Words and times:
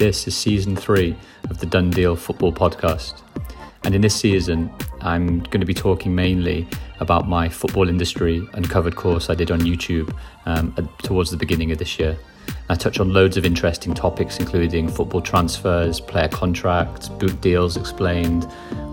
This 0.00 0.26
is 0.26 0.34
season 0.34 0.76
three 0.76 1.14
of 1.50 1.58
the 1.58 1.66
Done 1.66 1.90
Deal 1.90 2.16
Football 2.16 2.54
Podcast. 2.54 3.20
And 3.84 3.94
in 3.94 4.00
this 4.00 4.14
season, 4.14 4.72
I'm 5.02 5.40
going 5.40 5.60
to 5.60 5.66
be 5.66 5.74
talking 5.74 6.14
mainly 6.14 6.66
about 7.00 7.28
my 7.28 7.50
football 7.50 7.86
industry 7.86 8.48
uncovered 8.54 8.96
course 8.96 9.28
I 9.28 9.34
did 9.34 9.50
on 9.50 9.60
YouTube 9.60 10.10
um, 10.46 10.74
towards 11.02 11.30
the 11.30 11.36
beginning 11.36 11.70
of 11.70 11.76
this 11.76 11.98
year. 11.98 12.16
I 12.70 12.76
touch 12.76 12.98
on 12.98 13.12
loads 13.12 13.36
of 13.36 13.44
interesting 13.44 13.92
topics, 13.92 14.38
including 14.38 14.88
football 14.88 15.20
transfers, 15.20 16.00
player 16.00 16.28
contracts, 16.28 17.10
boot 17.10 17.38
deals 17.42 17.76
explained, 17.76 18.44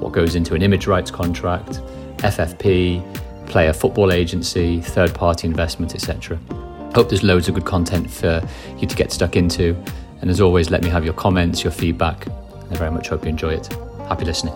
what 0.01 0.11
goes 0.11 0.35
into 0.35 0.55
an 0.55 0.61
image 0.61 0.87
rights 0.87 1.09
contract, 1.09 1.79
FFP, 2.17 3.47
player 3.47 3.71
football 3.71 4.11
agency, 4.11 4.81
third 4.81 5.15
party 5.15 5.47
investment, 5.47 5.95
etc. 5.95 6.37
Hope 6.93 7.07
there's 7.07 7.23
loads 7.23 7.47
of 7.47 7.55
good 7.55 7.63
content 7.63 8.11
for 8.11 8.45
you 8.77 8.85
to 8.85 8.95
get 8.97 9.13
stuck 9.13 9.37
into. 9.37 9.81
And 10.21 10.29
as 10.29 10.41
always, 10.41 10.69
let 10.69 10.83
me 10.83 10.89
have 10.89 11.05
your 11.05 11.13
comments, 11.13 11.63
your 11.63 11.71
feedback. 11.71 12.27
I 12.71 12.75
very 12.75 12.91
much 12.91 13.09
hope 13.09 13.23
you 13.23 13.29
enjoy 13.29 13.53
it. 13.53 13.67
Happy 14.07 14.25
listening. 14.25 14.53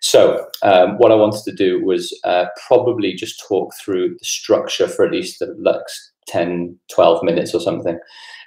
So, 0.00 0.46
um, 0.62 0.98
what 0.98 1.12
I 1.12 1.16
wanted 1.16 1.42
to 1.44 1.52
do 1.52 1.84
was 1.84 2.18
uh, 2.24 2.46
probably 2.66 3.14
just 3.14 3.42
talk 3.46 3.74
through 3.74 4.16
the 4.18 4.24
structure 4.24 4.88
for 4.88 5.04
at 5.04 5.12
least 5.12 5.40
the 5.40 5.54
next 5.58 6.12
10, 6.28 6.78
12 6.90 7.22
minutes 7.22 7.54
or 7.54 7.60
something. 7.60 7.98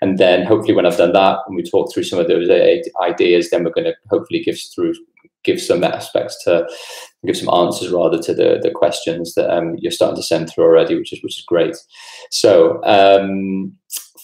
And 0.01 0.17
then 0.17 0.45
hopefully, 0.45 0.73
when 0.73 0.85
I've 0.85 0.97
done 0.97 1.13
that 1.13 1.39
and 1.45 1.55
we 1.55 1.63
talk 1.63 1.93
through 1.93 2.03
some 2.03 2.17
of 2.17 2.27
those 2.27 2.49
ideas, 3.01 3.49
then 3.49 3.63
we're 3.63 3.71
going 3.71 3.85
to 3.85 3.95
hopefully 4.09 4.41
give 4.43 4.57
through 4.73 4.93
give 5.49 5.61
some 5.61 5.83
aspects 5.83 6.43
to 6.43 6.67
give 7.25 7.37
some 7.37 7.53
answers 7.53 7.91
rather 7.91 8.21
to 8.21 8.33
the 8.33 8.59
the 8.61 8.71
questions 8.71 9.33
that 9.35 9.49
um, 9.49 9.75
you're 9.79 9.91
starting 9.91 10.15
to 10.15 10.23
send 10.23 10.49
through 10.49 10.65
already, 10.65 10.95
which 10.95 11.13
is 11.13 11.21
which 11.23 11.37
is 11.37 11.45
great. 11.45 11.75
So, 12.31 12.83
um, 12.83 13.73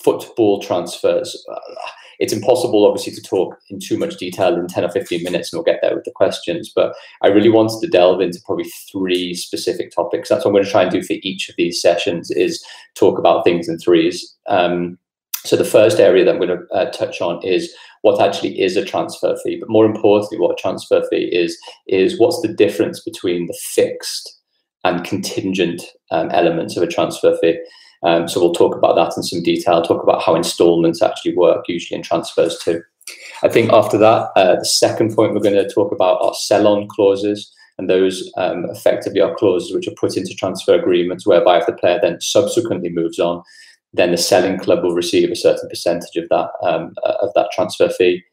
football 0.04 0.62
transfers. 0.62 1.46
Uh, 1.52 1.76
it's 2.18 2.32
impossible, 2.32 2.86
obviously, 2.86 3.14
to 3.14 3.22
talk 3.22 3.58
in 3.70 3.80
too 3.80 3.98
much 3.98 4.16
detail 4.16 4.56
in 4.56 4.68
10 4.68 4.86
or 4.86 4.90
15 4.90 5.22
minutes, 5.22 5.52
and 5.52 5.58
we'll 5.58 5.66
get 5.66 5.80
there 5.82 5.96
with 5.96 6.06
the 6.06 6.12
questions. 6.16 6.72
But 6.74 6.96
I 7.22 7.28
really 7.28 7.50
wanted 7.50 7.82
to 7.82 7.90
delve 7.90 8.22
into 8.22 8.40
probably 8.46 8.70
three 8.90 9.34
specific 9.34 9.92
topics. 9.92 10.30
That's 10.30 10.46
what 10.46 10.52
I'm 10.52 10.56
going 10.56 10.64
to 10.64 10.72
try 10.72 10.84
and 10.84 10.92
do 10.92 11.04
for 11.04 11.18
each 11.24 11.50
of 11.50 11.56
these 11.58 11.82
sessions 11.82 12.32
is 12.32 12.64
talk 12.94 13.20
about 13.20 13.44
things 13.44 13.68
in 13.68 13.78
threes. 13.78 14.34
Um, 14.48 14.98
so 15.44 15.56
the 15.56 15.66
first 15.66 16.00
area 16.00 16.26
that 16.26 16.36
I'm 16.36 16.42
going 16.42 16.58
to 16.58 16.74
uh, 16.74 16.90
touch 16.92 17.22
on 17.22 17.44
is 17.44 17.74
what 18.06 18.22
actually 18.22 18.62
is 18.62 18.78
a 18.78 18.86
transfer 18.86 19.36
fee, 19.44 19.58
but 19.60 19.68
more 19.68 19.84
importantly, 19.84 20.38
what 20.38 20.52
a 20.52 20.62
transfer 20.62 21.02
fee 21.10 21.28
is 21.34 21.58
is 21.88 22.20
what's 22.20 22.40
the 22.42 22.54
difference 22.54 23.00
between 23.00 23.48
the 23.48 23.58
fixed 23.74 24.40
and 24.84 25.04
contingent 25.04 25.82
um, 26.12 26.30
elements 26.30 26.78
of 26.78 26.84
a 26.84 26.88
transfer 26.88 27.36
fee. 27.42 27.58
Um, 28.04 28.28
so 28.28 28.40
we'll 28.40 28.54
talk 28.54 28.76
about 28.76 28.96
that 28.96 29.18
in 29.18 29.24
some 29.24 29.42
detail, 29.42 29.82
talk 29.82 30.04
about 30.04 30.22
how 30.22 30.36
installments 30.36 31.02
actually 31.02 31.36
work, 31.36 31.66
usually 31.68 31.98
in 31.98 32.04
transfers 32.04 32.60
too. 32.60 32.84
I 33.42 33.50
think 33.50 33.74
after 33.74 33.98
that, 33.98 34.30
uh, 34.36 34.58
the 34.58 34.66
second 34.66 35.16
point 35.16 35.34
we're 35.34 35.40
going 35.40 35.56
to 35.56 35.74
talk 35.74 35.92
about 35.92 36.22
are 36.22 36.36
sell-on 36.36 36.88
clauses, 36.88 37.52
and 37.80 37.90
those 37.90 38.32
um, 38.38 38.66
effectively 38.70 39.20
are 39.20 39.34
clauses 39.34 39.74
which 39.74 39.88
are 39.88 40.00
put 40.00 40.16
into 40.16 40.36
transfer 40.36 40.76
agreements 40.76 41.26
whereby 41.26 41.58
if 41.58 41.66
the 41.66 41.74
player 41.74 41.98
then 42.00 42.22
subsequently 42.22 42.90
moves 42.90 43.18
on, 43.18 43.42
then 43.96 44.12
the 44.12 44.18
selling 44.18 44.60
club 44.60 44.84
will 44.84 44.96
receive 44.96 45.32
a 45.32 45.36
certain 45.36 45.70
percentage 45.70 46.16
of 46.16 46.28
that 46.30 46.50
um, 46.64 46.94
of 47.04 47.32
that 47.36 47.50
transfer 47.54 47.90
fee. 47.90 48.24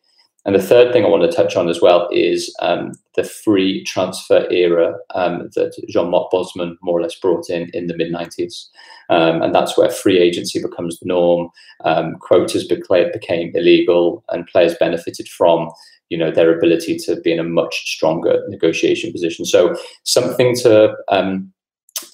And 0.44 0.56
the 0.56 0.62
third 0.62 0.92
thing 0.92 1.04
I 1.04 1.08
want 1.08 1.22
to 1.22 1.36
touch 1.36 1.54
on 1.54 1.68
as 1.68 1.80
well 1.80 2.08
is 2.10 2.52
um, 2.60 2.92
the 3.14 3.22
free 3.22 3.84
transfer 3.84 4.44
era 4.50 4.96
um, 5.14 5.48
that 5.54 5.72
Jean-Marc 5.88 6.32
Bosman 6.32 6.76
more 6.82 6.98
or 6.98 7.02
less 7.02 7.14
brought 7.14 7.48
in 7.48 7.70
in 7.72 7.86
the 7.86 7.96
mid 7.96 8.12
90s. 8.12 8.66
Um, 9.08 9.40
and 9.40 9.54
that's 9.54 9.78
where 9.78 9.88
free 9.88 10.18
agency 10.18 10.60
becomes 10.60 10.98
the 10.98 11.06
norm. 11.06 11.48
Um, 11.84 12.16
quotas 12.16 12.66
became 12.66 13.52
illegal, 13.54 14.24
and 14.30 14.46
players 14.48 14.74
benefited 14.80 15.28
from 15.28 15.70
you 16.08 16.18
know 16.18 16.30
their 16.30 16.56
ability 16.56 16.98
to 16.98 17.20
be 17.20 17.32
in 17.32 17.38
a 17.38 17.44
much 17.44 17.90
stronger 17.94 18.42
negotiation 18.48 19.12
position. 19.12 19.44
So 19.44 19.76
something 20.02 20.56
to 20.56 20.94
um, 21.08 21.52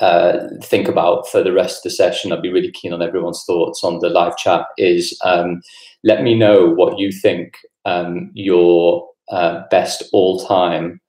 uh, 0.01 0.49
think 0.63 0.89
about 0.89 1.29
for 1.29 1.43
the 1.43 1.53
rest 1.53 1.79
of 1.79 1.83
the 1.85 1.91
session. 1.91 2.33
I'd 2.33 2.43
be 2.43 2.53
really 2.53 2.71
keen 2.71 2.93
on 2.93 3.03
everyone's 3.03 3.45
thoughts 3.45 3.83
on 3.83 3.99
the 3.99 4.09
live 4.09 4.37
chat. 4.37 4.67
Is 4.77 5.19
um, 5.25 5.61
let 6.05 6.23
me 6.23 6.35
know 6.35 6.69
what 6.69 6.99
you 6.99 7.11
think 7.11 7.57
um, 7.85 8.31
your 8.35 9.09
uh, 9.31 9.63
best 9.71 10.05
all-time 10.13 11.01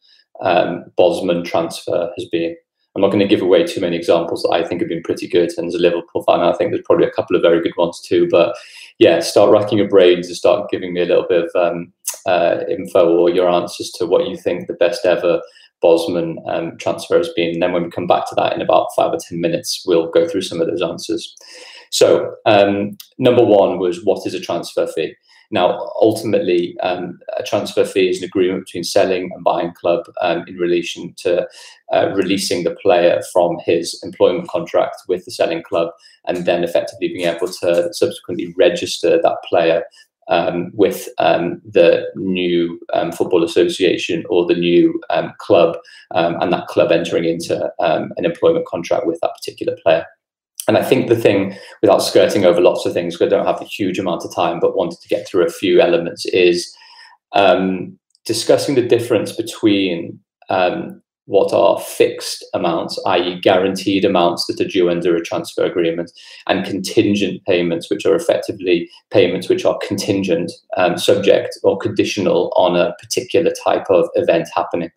um, 0.42 0.86
Bosman 0.98 1.44
transfer 1.44 2.12
has 2.18 2.26
been. 2.32 2.56
I'm 2.96 3.02
not 3.02 3.10
going 3.10 3.20
to 3.20 3.28
give 3.28 3.44
away 3.44 3.66
too 3.66 3.82
many 3.82 3.96
examples 3.96 4.42
that 4.42 4.50
I 4.50 4.68
think 4.68 4.82
have 4.82 4.90
been 4.90 5.04
pretty 5.04 5.28
good. 5.28 5.52
And 5.58 5.68
as 5.68 5.76
a 5.76 5.80
Liverpool 5.80 6.24
fan, 6.24 6.40
I 6.40 6.54
think 6.54 6.72
there's 6.72 6.84
probably 6.86 7.06
a 7.06 7.12
couple 7.12 7.36
of 7.36 7.44
very 7.44 7.62
good 7.62 7.78
ones 7.78 8.02
too. 8.02 8.28
But 8.30 8.56
yeah, 8.98 9.20
start 9.20 9.52
racking 9.52 9.78
your 9.78 9.88
brains 9.88 10.28
and 10.28 10.36
start 10.36 10.70
giving 10.72 10.94
me 10.94 11.02
a 11.02 11.06
little 11.06 11.28
bit 11.30 11.46
of 11.46 11.52
um, 11.56 11.94
uh, 12.26 12.64
info 12.68 13.16
or 13.16 13.30
your 13.30 13.48
answers 13.48 13.92
to 13.92 14.08
what 14.08 14.28
you 14.28 14.36
think 14.36 14.68
the 14.68 14.74
best 14.74 15.06
ever 15.06 15.40
Bosman 15.82 16.40
um, 16.48 16.78
transfer 16.78 17.18
has 17.18 17.30
been. 17.36 17.54
And 17.54 17.64
then 17.64 17.72
when 17.72 17.84
we 17.84 17.92
come 17.92 18.08
back 18.08 18.28
to 18.30 18.36
that 18.36 18.54
in 18.54 18.62
about 18.62 18.90
five 18.96 19.14
or 19.14 19.18
10 19.18 19.40
minutes, 19.40 19.84
we'll 19.86 20.12
go 20.12 20.28
through 20.28 20.42
some 20.42 20.62
of 20.62 20.68
those 20.68 20.82
answers. 20.82 21.36
So, 21.92 22.36
um, 22.46 22.98
number 23.18 23.44
one 23.44 23.80
was 23.80 24.04
what 24.04 24.26
is 24.26 24.34
a 24.34 24.40
transfer 24.40 24.88
fee? 24.88 25.16
Now, 25.52 25.80
ultimately, 26.00 26.78
um, 26.82 27.20
a 27.38 27.44
transfer 27.44 27.84
fee 27.84 28.10
is 28.10 28.20
an 28.20 28.26
agreement 28.26 28.66
between 28.66 28.84
selling 28.84 29.32
and 29.34 29.44
buying 29.44 29.74
club 29.74 30.06
um, 30.22 30.44
in 30.48 30.58
relation 30.58 31.16
to 31.20 31.48
uh, 31.92 32.12
releasing 32.14 32.64
the 32.64 32.76
player 32.76 33.20
from 33.34 33.58
his 33.66 34.00
employment 34.04 34.48
contract 34.48 34.98
with 35.08 35.26
the 35.26 35.32
selling 35.32 35.64
club 35.64 35.90
and 36.28 36.46
then 36.46 36.64
effectively 36.64 37.08
being 37.08 37.28
able 37.28 37.48
to 37.48 37.92
subsequently 37.94 38.54
register 38.58 39.20
that 39.22 39.38
player 39.50 39.84
um, 40.30 40.72
with 40.74 41.10
um, 41.18 41.62
the 41.66 42.06
new 42.16 42.80
um, 42.94 43.12
football 43.12 43.44
association 43.44 44.24
or 44.30 44.46
the 44.46 44.56
new 44.56 45.00
um, 45.10 45.34
club, 45.40 45.78
um, 46.16 46.38
and 46.40 46.54
that 46.54 46.68
club 46.68 46.92
entering 46.92 47.26
into 47.26 47.72
um, 47.80 48.14
an 48.18 48.26
employment 48.26 48.66
contract 48.66 49.06
with 49.06 49.20
that 49.22 49.36
particular 49.36 49.76
player. 49.84 50.06
And 50.68 50.78
I 50.78 50.84
think 50.84 51.10
the 51.10 51.16
thing, 51.16 51.58
without 51.82 52.00
skirting 52.00 52.46
over 52.46 52.62
lots 52.62 52.86
of 52.86 52.94
things, 52.94 53.16
because 53.16 53.34
I 53.34 53.36
don't 53.36 53.48
have 53.48 53.62
a 53.62 53.66
huge 53.66 53.98
amount 53.98 54.24
of 54.24 54.34
time, 54.34 54.60
but 54.60 54.78
wanted 54.78 55.00
to 55.02 55.08
get 55.08 55.28
through 55.28 55.46
a 55.46 55.52
few 55.52 55.82
elements, 55.82 56.26
is 56.28 56.72
discussing 58.26 58.76
the 58.76 58.88
difference 58.88 59.32
between 59.32 60.20
what 61.30 61.54
are 61.54 61.80
fixed 61.80 62.44
amounts, 62.56 63.00
i.e., 63.06 63.40
guaranteed 63.40 64.04
amounts 64.04 64.48
that 64.48 64.60
are 64.60 64.68
due 64.68 64.90
under 64.90 65.16
a 65.16 65.24
transfer 65.24 65.64
agreement, 65.64 66.12
and 66.48 66.66
contingent 66.66 67.46
payments, 67.46 67.88
which 67.88 68.04
are 68.04 68.16
effectively 68.16 68.90
payments 69.12 69.48
which 69.48 69.64
are 69.64 69.78
contingent, 69.88 70.52
um, 70.76 70.98
subject, 70.98 71.56
or 71.64 71.78
conditional 71.78 72.52
on 72.56 72.76
a 72.76 72.96
particular 73.00 73.52
type 73.64 73.86
of 73.92 74.10
event 74.16 74.48
happening. 74.56 74.90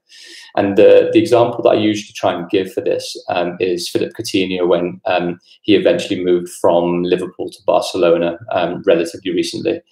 And 0.56 0.78
the, 0.78 1.10
the 1.12 1.18
example 1.18 1.62
that 1.64 1.70
I 1.70 1.74
usually 1.74 2.14
try 2.14 2.32
and 2.32 2.48
give 2.48 2.72
for 2.72 2.80
this 2.80 3.14
um, 3.28 3.58
is 3.60 3.90
Philip 3.90 4.12
Coutinho 4.18 4.66
when 4.66 5.02
um, 5.04 5.38
he 5.60 5.74
eventually 5.74 6.24
moved 6.24 6.48
from 6.62 7.02
Liverpool 7.02 7.50
to 7.50 7.58
Barcelona 7.66 8.38
um, 8.52 8.82
relatively 8.86 9.32
recently. 9.32 9.82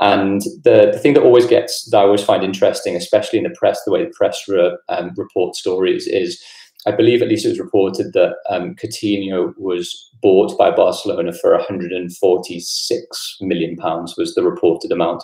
And 0.00 0.40
the, 0.64 0.90
the 0.92 0.98
thing 0.98 1.14
that 1.14 1.22
always 1.22 1.46
gets, 1.46 1.88
that 1.90 1.98
I 1.98 2.02
always 2.02 2.24
find 2.24 2.42
interesting, 2.42 2.96
especially 2.96 3.38
in 3.38 3.44
the 3.44 3.54
press, 3.58 3.82
the 3.84 3.92
way 3.92 4.04
the 4.04 4.12
press 4.16 4.48
re, 4.48 4.76
um, 4.88 5.12
report 5.16 5.54
stories, 5.54 6.06
is 6.06 6.42
I 6.86 6.92
believe 6.92 7.20
at 7.20 7.28
least 7.28 7.44
it 7.44 7.50
was 7.50 7.60
reported 7.60 8.14
that 8.14 8.36
um, 8.48 8.74
Coutinho 8.74 9.52
was 9.58 10.10
bought 10.22 10.56
by 10.56 10.70
Barcelona 10.70 11.32
for 11.32 11.54
146 11.54 13.36
million 13.42 13.76
pounds 13.76 14.14
was 14.16 14.34
the 14.34 14.42
reported 14.42 14.90
amount. 14.90 15.22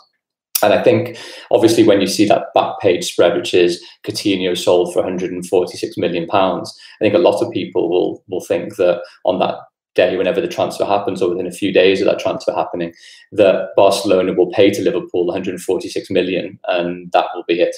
And 0.62 0.72
I 0.72 0.82
think, 0.82 1.19
obviously, 1.50 1.84
when 1.84 2.00
you 2.00 2.06
see 2.06 2.26
that 2.26 2.47
back 2.54 2.78
page 2.81 3.04
spread, 3.04 3.36
which 3.36 3.54
is 3.54 3.82
Coutinho 4.06 4.56
sold 4.56 4.92
for 4.92 5.00
146 5.00 5.97
million 5.97 6.26
pounds, 6.26 6.75
I 7.00 7.04
think 7.04 7.15
a 7.15 7.19
lot 7.19 7.42
of 7.42 7.53
people 7.53 7.88
will 7.88 8.22
will 8.28 8.41
think 8.41 8.76
that 8.76 9.03
on 9.25 9.38
that 9.38 9.56
day, 9.97 10.17
whenever 10.17 10.41
the 10.41 10.49
transfer 10.49 10.84
happens, 10.84 11.21
or 11.21 11.31
within 11.31 11.47
a 11.47 11.53
few 11.53 11.73
days 11.73 12.01
of 12.01 12.07
that 12.07 12.21
transfer 12.21 12.53
happening, 12.53 12.93
that 13.33 13.71
Barcelona 13.77 14.33
will 14.33 14.53
pay 14.53 14.71
to 14.71 14.83
Liverpool 14.83 15.27
146 15.27 16.10
million, 16.10 16.59
and 16.69 17.10
that 17.13 17.27
will 17.34 17.45
be 17.48 17.60
it. 17.60 17.75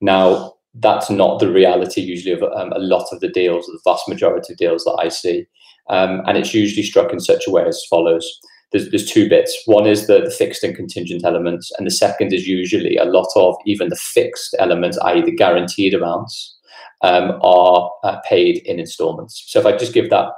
Now, 0.00 0.54
that's 0.74 1.10
not 1.10 1.40
the 1.40 1.50
reality 1.50 2.00
usually 2.00 2.32
of 2.32 2.42
um, 2.42 2.72
a 2.72 2.78
lot 2.78 3.08
of 3.12 3.20
the 3.20 3.28
deals, 3.28 3.66
the 3.66 3.80
vast 3.84 4.08
majority 4.08 4.52
of 4.52 4.58
deals 4.58 4.84
that 4.84 4.98
I 5.00 5.08
see, 5.08 5.46
um, 5.90 6.22
and 6.26 6.38
it's 6.38 6.54
usually 6.54 6.82
struck 6.82 7.12
in 7.12 7.20
such 7.20 7.46
a 7.46 7.50
way 7.50 7.64
as 7.64 7.84
follows. 7.90 8.26
There's, 8.70 8.90
there's 8.90 9.10
two 9.10 9.30
bits. 9.30 9.62
One 9.64 9.86
is 9.86 10.06
the, 10.06 10.20
the 10.20 10.30
fixed 10.30 10.62
and 10.62 10.76
contingent 10.76 11.24
elements, 11.24 11.72
and 11.76 11.86
the 11.86 11.90
second 11.90 12.32
is 12.32 12.46
usually 12.46 12.96
a 12.96 13.04
lot 13.04 13.28
of 13.34 13.56
even 13.66 13.88
the 13.88 13.96
fixed 13.96 14.54
elements, 14.58 14.98
i.e., 14.98 15.22
the 15.22 15.32
guaranteed 15.32 15.94
amounts, 15.94 16.54
um, 17.02 17.38
are 17.42 17.90
uh, 18.04 18.20
paid 18.28 18.58
in 18.66 18.78
installments. 18.78 19.44
So 19.46 19.60
if 19.60 19.66
I 19.66 19.76
just 19.76 19.94
give 19.94 20.10
that 20.10 20.28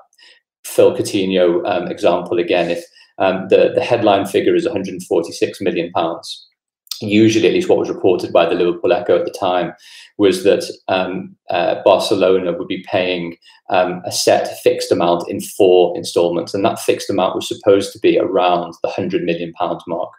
Phil 0.65 0.97
Coutinho 0.97 1.67
um, 1.67 1.89
example 1.89 2.39
again, 2.39 2.71
if 2.71 2.85
um, 3.19 3.47
the, 3.49 3.73
the 3.75 3.83
headline 3.83 4.27
figure 4.27 4.55
is 4.55 4.65
146 4.65 5.61
million 5.61 5.91
pounds, 5.93 6.49
usually, 7.01 7.47
at 7.47 7.55
least 7.55 7.69
what 7.69 7.79
was 7.79 7.89
reported 7.89 8.33
by 8.33 8.47
the 8.47 8.55
Liverpool 8.55 8.93
Echo 8.93 9.19
at 9.19 9.25
the 9.25 9.31
time, 9.39 9.73
was 10.19 10.45
that 10.45 10.65
um, 10.89 11.35
uh, 11.49 11.77
Barcelona 11.85 12.53
would 12.53 12.69
be 12.69 12.85
paying 12.89 13.37
um, 13.71 14.03
a 14.05 14.13
set 14.13 14.59
fixed 14.61 14.93
amount 14.93 15.29
in 15.29 15.41
four 15.41 15.97
installments, 15.97 16.53
and 16.53 16.65
that 16.65 16.79
fixed 16.79 17.09
amount 17.09 17.35
was 17.35 17.49
supposed 17.49 17.93
to 17.93 17.99
be 18.01 18.19
around 18.19 18.75
the 18.83 18.91
hundred 18.91 19.23
million 19.23 19.53
pound 19.55 19.81
mark. 19.87 20.11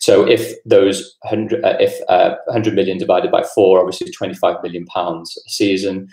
So, 0.00 0.26
if 0.26 0.54
those 0.64 1.16
hundred, 1.24 1.64
uh, 1.64 1.76
if 1.78 1.94
uh, 2.08 2.36
hundred 2.48 2.74
million 2.74 2.98
divided 2.98 3.30
by 3.30 3.44
four, 3.54 3.80
obviously 3.80 4.10
twenty 4.10 4.34
five 4.34 4.62
million 4.62 4.86
pounds 4.86 5.36
a 5.46 5.50
season, 5.50 6.08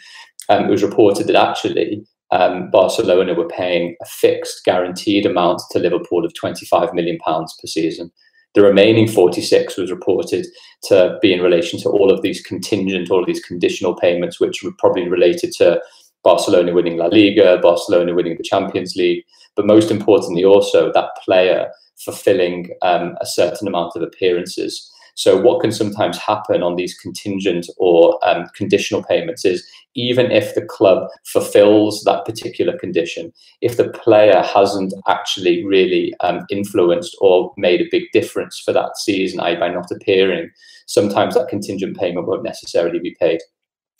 um, 0.50 0.65
it 0.65 0.69
was 0.69 0.83
reported 0.83 1.27
that 1.27 1.35
actually 1.35 2.03
um, 2.31 2.69
Barcelona 2.72 3.33
were 3.33 3.48
paying 3.48 3.95
a 4.01 4.06
fixed 4.06 4.63
guaranteed 4.63 5.25
amount 5.25 5.62
to 5.72 5.80
Liverpool 5.80 6.25
of 6.25 6.33
25 6.33 6.94
million 6.94 7.18
pounds 7.19 7.56
per 7.62 7.68
season. 7.68 8.12
The 8.54 8.62
remaining 8.62 9.07
46 9.07 9.78
was 9.78 9.92
reported 9.92 10.45
to 10.83 11.18
be 11.22 11.33
in 11.33 11.42
relation 11.42 11.80
to 11.81 11.89
all 11.89 12.12
of 12.12 12.22
these 12.22 12.42
contingent, 12.42 13.10
all 13.10 13.22
of 13.22 13.28
these 13.28 13.44
conditional 13.44 13.95
payments, 13.95 14.39
which 14.39 14.63
were 14.63 14.74
probably 14.78 15.07
related 15.07 15.54
to 15.54 15.81
Barcelona 16.24 16.74
winning 16.74 16.98
La 16.98 17.06
Liga, 17.06 17.60
Barcelona 17.62 18.13
winning 18.13 18.38
the 18.38 18.44
Champions 18.44 18.95
League, 18.95 19.24
but 19.56 19.66
most 19.66 19.89
importantly, 19.89 20.44
also 20.44 20.92
that 20.92 21.10
player 21.24 21.72
fulfilling 21.98 22.69
um, 22.81 23.16
a 23.22 23.25
certain 23.25 23.68
amount 23.68 23.94
of 23.95 24.01
appearances 24.01 24.90
so, 25.16 25.40
what 25.40 25.62
can 25.62 25.72
sometimes 25.72 26.18
happen 26.18 26.63
on 26.63 26.75
these 26.75 26.98
contingent 26.98 27.68
or 27.78 28.19
um, 28.28 28.46
conditional 28.56 29.04
payments 29.04 29.46
is 29.46 29.68
even 29.96 30.31
if 30.31 30.56
the 30.56 30.62
club 30.62 31.10
fulfills 31.25 32.04
that 32.04 32.25
particular 32.25 32.78
condition, 32.78 33.34
if 33.62 33.78
the 33.78 33.90
player 33.90 34.42
hasn't 34.42 34.94
actually 35.08 35.66
really 35.66 36.13
um, 36.22 36.46
influenced 36.50 37.16
or 37.19 37.54
made 37.58 37.81
a 37.81 37.90
big 37.92 38.04
difference 38.13 38.60
for 38.60 38.72
that 38.72 38.98
season, 38.98 39.40
i.e., 39.42 39.56
by 39.56 39.68
not 39.68 39.92
appearing, 39.92 40.50
sometimes 40.86 41.36
that 41.36 41.50
contingent 41.50 41.98
payment 41.98 42.28
won't 42.28 42.44
necessarily 42.44 43.00
be 43.00 43.16
paid. 43.19 43.42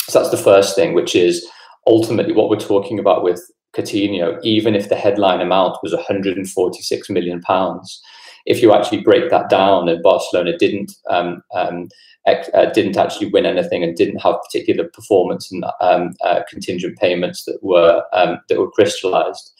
So, 0.10 0.20
that's 0.20 0.32
the 0.32 0.38
first 0.38 0.76
thing, 0.76 0.94
which 0.94 1.16
is 1.16 1.46
ultimately 1.88 2.34
what 2.34 2.50
we're 2.50 2.58
talking 2.58 3.00
about 3.00 3.24
with 3.24 3.42
Coutinho, 3.76 4.40
even 4.44 4.76
if 4.76 4.90
the 4.90 4.96
headline 4.96 5.42
amount 5.42 5.78
was 5.82 5.94
146 5.94 7.10
million 7.10 7.42
pounds, 7.42 8.02
if 8.46 8.62
you 8.62 8.74
actually 8.74 9.02
break 9.02 9.30
that 9.30 9.50
down, 9.50 9.90
and 9.90 10.02
Barcelona 10.04 10.58
didn't 10.58 10.94
um, 11.10 11.44
um, 11.54 11.90
uh, 12.26 12.66
didn't 12.72 12.98
actually 12.98 13.30
win 13.30 13.46
anything 13.46 13.84
and 13.84 13.96
didn't 13.96 14.22
have 14.22 14.42
particular 14.44 14.88
performance 14.90 15.52
and 15.52 15.66
um, 15.82 16.14
uh, 16.24 16.42
contingent 16.50 16.98
payments 16.98 17.46
that 17.46 17.58
were 17.62 18.04
um, 18.14 18.40
that 18.48 18.60
were 18.60 18.72
crystallised. 18.72 19.54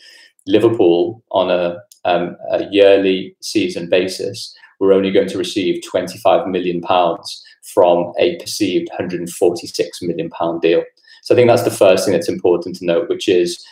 Liverpool 0.48 1.24
on 1.32 1.52
a, 1.52 1.78
um, 2.06 2.36
a 2.52 2.66
yearly 2.72 3.36
season 3.42 3.90
basis 3.90 4.56
were 4.80 4.94
only 4.94 5.12
going 5.12 5.28
to 5.28 5.38
receive 5.38 5.84
25 5.84 6.48
million 6.48 6.82
pounds 6.82 7.44
from 7.74 8.12
a 8.18 8.38
perceived 8.38 8.90
146 8.90 10.02
million 10.02 10.30
pound 10.32 10.62
deal. 10.62 10.84
So 11.24 11.36
I 11.36 11.38
think 11.38 11.48
that's 11.48 11.64
the 11.64 11.72
first 11.72 12.06
thing 12.06 12.14
that's 12.14 12.30
important 12.30 12.76
to 12.78 12.86
note, 12.86 13.08
which 13.08 13.28
is 13.28 13.64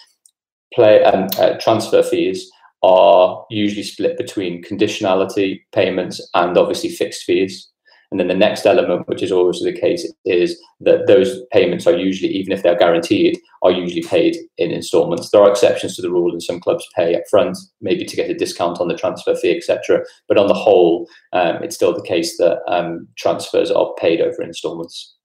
play 0.73 1.03
um, 1.03 1.27
uh, 1.39 1.57
transfer 1.59 2.03
fees 2.03 2.51
are 2.84 3.46
usually 3.50 3.84
split 3.84 4.18
between 4.18 4.64
conditionality 4.64 5.62
payments 5.74 6.22
and 6.34 6.58
obviously 6.58 6.90
fixed 6.90 7.24
fees. 7.24 7.70
And 8.12 8.20
then 8.20 8.28
the 8.28 8.36
next 8.36 8.66
element, 8.66 9.08
which 9.08 9.22
is 9.22 9.31
always 9.31 9.60
the 9.60 9.72
case, 9.72 10.12
is 10.26 10.60
that 10.80 11.06
those 11.06 11.42
payments 11.52 11.86
are 11.86 11.96
usually, 11.96 12.31
even 12.31 12.52
if 12.52 12.64
they're 12.64 12.78
guaranteed, 12.78 13.38
are 13.62 13.72
usually 13.72 14.02
paid 14.02 14.36
in 14.58 14.72
installments. 14.72 15.30
There 15.30 15.42
are 15.42 15.50
exceptions 15.50 15.96
to 15.96 16.02
the 16.02 16.10
rule, 16.10 16.31
and 16.31 16.42
some 16.42 16.60
clubs 16.60 16.88
pay 16.96 17.16
up 17.16 17.22
front, 17.30 17.56
maybe 17.81 18.06
to 18.06 18.16
get 18.16 18.30
a 18.30 18.34
discount 18.34 18.80
on 18.80 18.88
the 18.88 18.98
transfer 18.98 19.36
fee, 19.36 19.56
etc. 19.56 20.04
But 20.28 20.40
on 20.40 20.48
the 20.48 20.56
whole, 20.56 21.08
um, 21.34 21.62
it's 21.62 21.76
still 21.76 21.94
the 21.94 22.02
case 22.02 22.38
that 22.38 22.62
um, 22.68 23.08
transfers 23.16 23.70
are 23.70 23.94
paid 24.00 24.22
over 24.22 24.42
installments. 24.42 25.16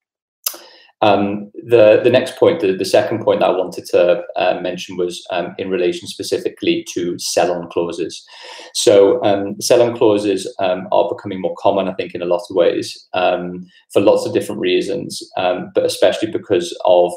Um, 1.02 1.50
the 1.54 2.00
the 2.02 2.10
next 2.10 2.36
point, 2.38 2.60
the, 2.60 2.74
the 2.74 2.84
second 2.84 3.22
point 3.22 3.40
that 3.40 3.50
I 3.50 3.56
wanted 3.56 3.84
to 3.86 4.22
uh, 4.36 4.60
mention 4.62 4.96
was 4.96 5.22
um, 5.30 5.54
in 5.58 5.68
relation 5.68 6.08
specifically 6.08 6.86
to 6.94 7.18
sell-on 7.18 7.68
clauses. 7.68 8.24
So 8.72 9.22
um, 9.22 9.60
sell-on 9.60 9.96
clauses 9.96 10.52
um, 10.60 10.88
are 10.92 11.08
becoming 11.14 11.40
more 11.40 11.54
common, 11.58 11.88
I 11.88 11.94
think, 11.94 12.14
in 12.14 12.22
a 12.22 12.26
lot 12.26 12.42
of 12.48 12.56
ways 12.56 13.06
um, 13.12 13.66
for 13.92 14.00
lots 14.00 14.24
of 14.24 14.32
different 14.32 14.60
reasons, 14.60 15.20
um, 15.36 15.72
but 15.74 15.84
especially 15.84 16.30
because 16.30 16.76
of 16.84 17.12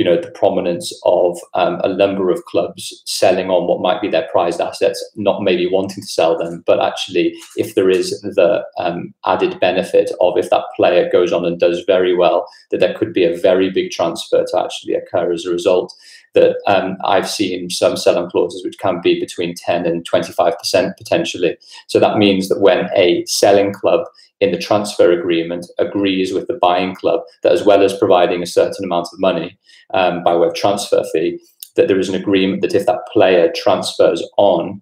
you 0.00 0.04
know 0.04 0.18
the 0.18 0.30
prominence 0.30 0.98
of 1.04 1.38
um, 1.52 1.78
a 1.84 1.94
number 1.94 2.30
of 2.30 2.42
clubs 2.46 3.02
selling 3.04 3.50
on 3.50 3.66
what 3.66 3.82
might 3.82 4.00
be 4.00 4.08
their 4.08 4.26
prized 4.32 4.58
assets, 4.58 4.98
not 5.14 5.42
maybe 5.42 5.66
wanting 5.66 6.02
to 6.02 6.08
sell 6.08 6.38
them, 6.38 6.64
but 6.66 6.80
actually 6.80 7.36
if 7.58 7.74
there 7.74 7.90
is 7.90 8.18
the 8.22 8.64
um, 8.78 9.12
added 9.26 9.60
benefit 9.60 10.10
of 10.22 10.38
if 10.38 10.48
that 10.48 10.64
player 10.74 11.10
goes 11.12 11.34
on 11.34 11.44
and 11.44 11.60
does 11.60 11.84
very 11.86 12.16
well, 12.16 12.48
that 12.70 12.80
there 12.80 12.94
could 12.94 13.12
be 13.12 13.24
a 13.24 13.36
very 13.36 13.68
big 13.68 13.90
transfer 13.90 14.42
to 14.42 14.58
actually 14.58 14.94
occur 14.94 15.34
as 15.34 15.44
a 15.44 15.50
result. 15.50 15.94
That 16.34 16.56
um, 16.66 16.96
I've 17.04 17.28
seen 17.28 17.70
some 17.70 17.96
selling 17.96 18.30
clauses 18.30 18.64
which 18.64 18.78
can 18.78 19.00
be 19.00 19.18
between 19.18 19.54
10 19.54 19.84
and 19.84 20.08
25% 20.08 20.96
potentially. 20.96 21.56
So 21.88 21.98
that 21.98 22.18
means 22.18 22.48
that 22.48 22.60
when 22.60 22.88
a 22.94 23.24
selling 23.26 23.72
club 23.72 24.06
in 24.40 24.52
the 24.52 24.58
transfer 24.58 25.10
agreement 25.10 25.66
agrees 25.78 26.32
with 26.32 26.46
the 26.46 26.58
buying 26.60 26.94
club 26.94 27.20
that 27.42 27.52
as 27.52 27.64
well 27.64 27.82
as 27.82 27.98
providing 27.98 28.42
a 28.42 28.46
certain 28.46 28.84
amount 28.84 29.08
of 29.12 29.18
money 29.18 29.58
um, 29.92 30.22
by 30.22 30.36
way 30.36 30.46
of 30.46 30.54
transfer 30.54 31.02
fee, 31.12 31.40
that 31.76 31.88
there 31.88 31.98
is 31.98 32.08
an 32.08 32.14
agreement 32.14 32.62
that 32.62 32.74
if 32.74 32.86
that 32.86 33.06
player 33.12 33.52
transfers 33.54 34.22
on 34.36 34.80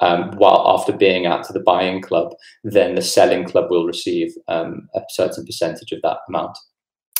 um, 0.00 0.32
while 0.36 0.64
after 0.66 0.92
being 0.92 1.26
out 1.26 1.44
to 1.44 1.52
the 1.52 1.60
buying 1.60 2.02
club, 2.02 2.34
then 2.64 2.94
the 2.94 3.02
selling 3.02 3.44
club 3.44 3.70
will 3.70 3.86
receive 3.86 4.34
um, 4.48 4.88
a 4.94 5.00
certain 5.10 5.44
percentage 5.44 5.92
of 5.92 6.02
that 6.02 6.18
amount. 6.28 6.56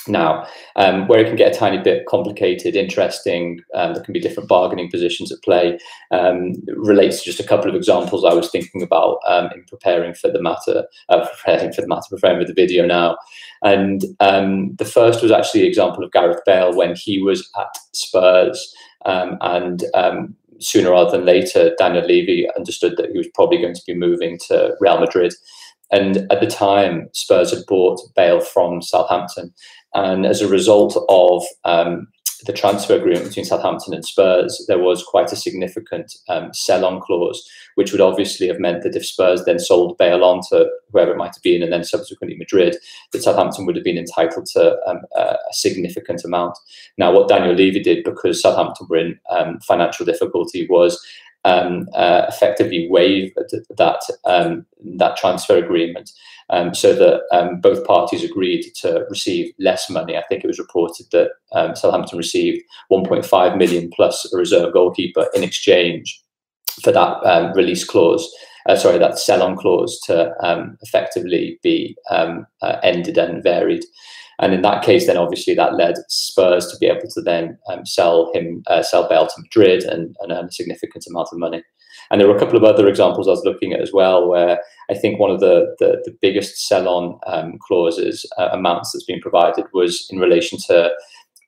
Now, 0.09 0.47
um, 0.77 1.09
where 1.09 1.21
it 1.21 1.27
can 1.27 1.37
get 1.37 1.55
a 1.55 1.59
tiny 1.59 1.79
bit 1.79 2.07
complicated, 2.07 2.77
interesting, 2.77 3.61
um, 3.75 3.95
there 3.95 4.03
can 4.03 4.13
be 4.13 4.21
different 4.21 4.49
bargaining 4.49 4.91
positions 4.91 5.33
at 5.33 5.43
play, 5.43 5.79
um, 6.11 6.53
relates 6.69 7.19
to 7.19 7.25
just 7.25 7.41
a 7.41 7.47
couple 7.47 7.69
of 7.69 7.75
examples 7.75 8.25
I 8.25 8.35
was 8.35 8.51
thinking 8.51 8.83
about 8.83 9.19
um, 9.27 9.51
in 9.55 9.65
preparing 9.69 10.15
for 10.15 10.31
the 10.31 10.43
matter, 10.43 10.87
uh, 11.09 11.27
preparing 11.29 11.73
for 11.73 11.81
the 11.81 11.89
matter, 11.89 12.07
preparing 12.11 12.41
for 12.41 12.47
the 12.47 12.55
video 12.55 12.87
now. 12.87 13.17
And 13.63 14.05
um, 14.21 14.75
the 14.77 14.85
first 14.85 15.23
was 15.23 15.33
actually 15.33 15.63
the 15.63 15.69
example 15.69 16.05
of 16.05 16.13
Gareth 16.13 16.41
Bale 16.47 16.75
when 16.75 16.95
he 16.95 17.21
was 17.21 17.49
at 17.59 17.77
Spurs 17.93 18.75
um, 19.05 19.39
and 19.41 19.85
sooner 20.61 20.91
rather 20.91 21.11
than 21.11 21.27
later, 21.27 21.75
Daniel 21.79 22.07
Levy 22.07 22.49
understood 22.57 22.97
that 22.97 23.11
he 23.11 23.19
was 23.19 23.29
probably 23.35 23.59
going 23.59 23.75
to 23.75 23.83
be 23.87 23.95
moving 23.95 24.39
to 24.49 24.75
Real 24.81 25.01
Madrid. 25.01 25.35
And 25.93 26.31
at 26.33 26.41
the 26.41 26.47
time, 26.47 27.09
Spurs 27.13 27.51
had 27.51 27.65
bought 27.67 28.01
Bale 28.17 28.41
from 28.41 28.83
Southampton. 28.83 29.55
And 29.97 30.27
as 30.27 30.43
a 30.43 30.49
result 30.49 30.95
of 31.09 31.43
um, 31.65 32.07
the 32.45 32.53
transfer 32.53 32.95
agreement 32.95 33.29
between 33.29 33.47
Southampton 33.47 33.95
and 33.95 34.05
Spurs, 34.05 34.63
there 34.69 34.79
was 34.79 35.03
quite 35.03 35.33
a 35.33 35.37
significant 35.37 36.15
um, 36.29 36.53
sell-on 36.53 37.01
clause, 37.01 37.49
which 37.77 37.93
would 37.93 38.03
obviously 38.03 38.47
have 38.49 38.61
meant 38.61 38.83
that 38.83 38.95
if 38.95 39.07
Spurs 39.07 39.45
then 39.47 39.59
sold 39.59 39.97
Bale 39.97 40.23
on 40.23 40.43
to 40.51 40.69
whoever 40.93 41.13
it 41.13 41.17
might 41.17 41.35
have 41.35 41.43
been, 41.43 41.63
and 41.63 41.73
then 41.73 41.83
subsequently 41.83 42.37
Madrid, 42.37 42.77
that 43.13 43.23
Southampton 43.23 43.65
would 43.65 43.75
have 43.75 43.85
been 43.85 43.97
entitled 43.97 44.47
to 44.53 44.77
um, 44.87 45.01
a 45.17 45.37
significant 45.53 46.25
amount. 46.25 46.59
Now, 46.99 47.11
what 47.11 47.29
Daniel 47.29 47.55
Levy 47.55 47.83
did, 47.83 48.05
because 48.05 48.43
Southampton 48.43 48.87
were 48.91 48.99
in 48.99 49.19
um, 49.31 49.59
financial 49.61 50.05
difficulty, 50.05 50.67
was 50.69 51.03
um, 51.47 51.89
uh, 51.95 52.27
effectively 52.29 52.89
waive 52.91 53.33
that 53.79 54.01
um, 54.25 54.67
that 54.99 55.17
transfer 55.17 55.57
agreement 55.57 56.11
um, 56.51 56.75
so 56.75 56.93
that 56.93 57.23
um, 57.31 57.61
both 57.61 57.87
parties 57.87 58.25
agreed 58.25 58.65
to 58.81 59.07
receive 59.09 59.53
less 59.61 59.89
money. 59.89 60.17
I 60.17 60.25
think 60.29 60.43
it 60.43 60.49
was 60.49 60.59
reported 60.59 61.07
that 61.13 61.31
um, 61.53 61.77
Southampton 61.77 62.19
received 62.19 62.65
1.5 62.91 63.57
million 63.57 63.91
plus 63.95 64.31
a 64.33 64.37
reserve 64.37 64.73
goalkeeper 64.73 65.29
in 65.35 65.45
exchange 65.45 66.21
for 66.83 66.91
that 66.91 67.25
um, 67.25 67.53
release 67.53 67.85
clause. 67.85 68.29
Uh, 68.69 68.75
sorry, 68.75 68.99
that 68.99 69.17
sell-on 69.17 69.57
clause 69.57 70.01
to 70.01 70.35
effectively 70.83 71.61
be 71.63 71.97
uh, 72.11 72.43
ended 72.83 73.17
and 73.17 73.41
varied. 73.45 73.85
And 74.41 74.53
in 74.53 74.63
that 74.63 74.85
case, 74.85 75.07
then 75.07 75.17
obviously 75.17 75.55
that 75.55 75.75
led 75.75 75.95
Spurs 76.09 76.67
to 76.69 76.77
be 76.79 76.87
able 76.87 77.09
to 77.09 77.23
then 77.23 77.59
sell 77.85 78.31
him, 78.35 78.63
uh, 78.67 78.83
sell 78.83 79.09
Bale 79.09 79.27
to 79.27 79.41
Madrid 79.41 79.85
and, 79.85 80.15
and 80.21 80.33
earn 80.33 80.47
a 80.47 80.53
significant 80.53 81.07
amount 81.09 81.29
of 81.33 81.39
money. 81.39 81.63
And 82.11 82.21
there 82.21 82.29
were 82.29 82.37
a 82.37 82.39
couple 82.39 82.57
of 82.57 82.65
other 82.65 82.87
examples 82.87 83.27
I 83.27 83.33
was 83.33 83.45
looking 83.45 83.73
at 83.73 83.81
as 83.81 83.93
well, 83.93 84.29
where 84.29 84.61
I 84.91 84.95
think 84.95 85.19
one 85.19 85.31
of 85.31 85.41
the 85.41 85.75
the, 85.79 86.03
the 86.05 86.17
biggest 86.21 86.69
sell-on 86.69 87.19
um, 87.27 87.59
clauses 87.67 88.27
uh, 88.39 88.51
amounts 88.53 88.93
that's 88.93 89.05
been 89.05 89.21
provided 89.21 89.65
was 89.73 90.07
in 90.11 90.19
relation 90.19 90.59
to 90.67 90.91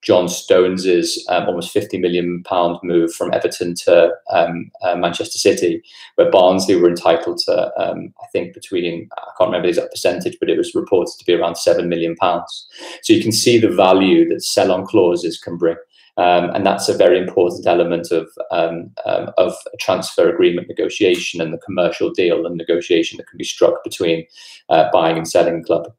John 0.03 0.29
Stones's 0.29 1.25
um, 1.29 1.47
almost 1.47 1.73
50 1.73 1.99
million 1.99 2.43
pound 2.45 2.79
move 2.83 3.13
from 3.13 3.33
Everton 3.33 3.75
to 3.85 4.13
um, 4.31 4.71
uh, 4.83 4.95
Manchester 4.95 5.39
City, 5.39 5.83
where 6.15 6.31
Barnsley 6.31 6.77
were 6.77 6.89
entitled 6.89 7.39
to, 7.47 7.73
um, 7.81 8.15
I 8.23 8.27
think, 8.33 8.55
between 8.55 9.09
I 9.17 9.31
can't 9.37 9.49
remember 9.49 9.67
the 9.67 9.71
exact 9.71 9.91
percentage, 9.91 10.37
but 10.39 10.51
it 10.51 10.57
was 10.57 10.75
reported 10.75 11.19
to 11.19 11.25
be 11.25 11.35
around 11.35 11.57
seven 11.57 11.89
million 11.89 12.15
pounds. 12.17 12.69
So 13.03 13.13
you 13.13 13.23
can 13.23 13.33
see 13.33 13.59
the 13.59 13.71
value 13.71 14.29
that 14.29 14.43
sell-on 14.43 14.87
clauses 14.87 15.39
can 15.39 15.57
bring. 15.57 15.77
Um, 16.17 16.51
and 16.51 16.67
that's 16.67 16.89
a 16.89 16.97
very 16.97 17.17
important 17.17 17.65
element 17.67 18.11
of 18.11 18.29
um, 18.51 18.91
um, 19.07 19.31
of 19.39 19.55
transfer 19.79 20.29
agreement 20.29 20.67
negotiation 20.67 21.41
and 21.41 21.53
the 21.53 21.59
commercial 21.59 22.11
deal 22.11 22.45
and 22.45 22.57
negotiation 22.57 23.17
that 23.17 23.29
can 23.29 23.39
be 23.39 23.45
struck 23.45 23.85
between 23.85 24.27
uh, 24.69 24.91
buying 24.93 25.17
and 25.17 25.29
selling 25.29 25.63
club. 25.63 25.93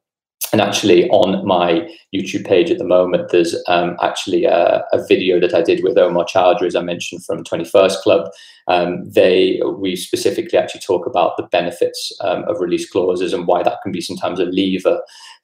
And 0.52 0.62
actually, 0.62 1.08
on 1.10 1.46
my 1.46 1.88
YouTube 2.14 2.46
page 2.46 2.72
at 2.72 2.80
the 2.80 2.84
moment, 2.84 3.30
there's 3.30 3.56
um, 3.68 3.96
actually 4.02 4.46
a, 4.46 4.84
a, 4.92 5.06
video 5.06 5.40
that 5.40 5.54
I 5.54 5.62
did 5.62 5.84
with 5.84 5.98
Omar 5.98 6.26
Chowdhury, 6.26 6.66
as 6.66 6.76
I 6.76 6.82
mentioned 6.82 7.24
from 7.24 7.44
21st 7.44 7.98
Club. 7.98 8.32
Um, 8.68 9.08
they 9.08 9.62
we 9.78 9.96
specifically 9.96 10.58
actually 10.58 10.82
talk 10.82 11.06
about 11.06 11.38
the 11.38 11.44
benefits 11.44 12.12
um, 12.22 12.46
of 12.46 12.60
release 12.60 12.90
clauses 12.90 13.32
and 13.32 13.46
why 13.46 13.62
that 13.62 13.80
can 13.84 13.92
be 13.92 14.02
sometimes 14.02 14.40
a 14.40 14.46
lever 14.46 15.02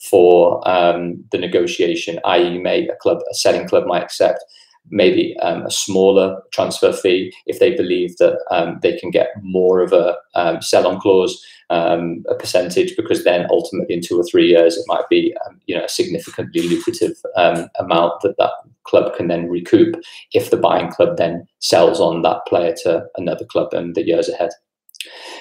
for 0.10 0.68
um, 0.68 1.24
the 1.32 1.38
negotiation. 1.38 2.20
I.e., 2.26 2.58
may 2.58 2.88
a 2.88 2.96
club, 2.96 3.20
a 3.30 3.36
selling 3.36 3.68
club, 3.68 3.86
might 3.86 4.04
accept 4.04 4.44
maybe 4.90 5.36
um, 5.42 5.64
a 5.64 5.72
smaller 5.72 6.42
transfer 6.52 6.92
fee 6.94 7.34
if 7.46 7.60
they 7.60 7.76
believe 7.76 8.18
that 8.18 8.38
um, 8.52 8.80
they 8.82 8.98
can 8.98 9.12
get 9.12 9.30
more 9.42 9.82
of 9.82 9.94
a 9.94 10.16
um, 10.36 10.62
sell-on 10.62 11.00
clause, 11.00 11.44
um, 11.70 12.24
a 12.30 12.36
percentage, 12.36 12.96
because 12.96 13.24
then 13.24 13.48
ultimately 13.50 13.96
in 13.96 14.02
two 14.02 14.20
or 14.20 14.24
three 14.24 14.48
years 14.48 14.78
it 14.78 14.86
might 14.88 15.08
be 15.10 15.36
um, 15.46 15.60
you 15.66 15.76
know 15.76 15.84
a 15.84 15.90
significantly 15.90 16.68
lucrative 16.68 17.18
um, 17.36 17.68
amount 17.80 18.22
that 18.22 18.38
that 18.38 18.52
club 18.84 19.16
can 19.16 19.28
then 19.28 19.50
recoup 19.50 19.96
if 20.34 20.52
the 20.52 20.58
buying 20.58 20.92
club 20.92 21.18
then 21.18 21.48
sells 21.60 22.00
on 22.00 22.22
that 22.22 22.46
player 22.48 22.74
to 22.84 23.04
another 23.18 23.46
club 23.46 23.74
in 23.74 23.94
the 23.94 24.06
years 24.06 24.30
ahead. 24.30 24.52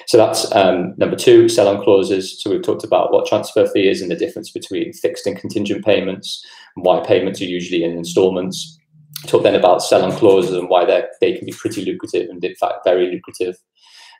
So 0.07 0.17
that's 0.17 0.53
um, 0.55 0.93
number 0.97 1.15
two, 1.15 1.49
sell-on 1.49 1.83
clauses. 1.83 2.39
So 2.41 2.51
we've 2.51 2.61
talked 2.61 2.83
about 2.83 3.11
what 3.11 3.25
transfer 3.25 3.67
fee 3.67 3.87
is 3.87 4.01
and 4.01 4.11
the 4.11 4.15
difference 4.15 4.51
between 4.51 4.93
fixed 4.93 5.25
and 5.25 5.37
contingent 5.37 5.83
payments, 5.83 6.45
and 6.75 6.85
why 6.85 7.03
payments 7.05 7.41
are 7.41 7.45
usually 7.45 7.83
in 7.83 7.91
installments 7.97 8.79
talk 9.27 9.43
then 9.43 9.55
about 9.55 9.81
sell-on 9.81 10.11
clauses 10.13 10.55
and 10.55 10.69
why 10.69 10.85
they 10.85 11.03
they 11.21 11.35
can 11.35 11.45
be 11.45 11.53
pretty 11.53 11.83
lucrative 11.83 12.29
and 12.29 12.43
in 12.43 12.55
fact 12.55 12.83
very 12.83 13.11
lucrative. 13.11 13.57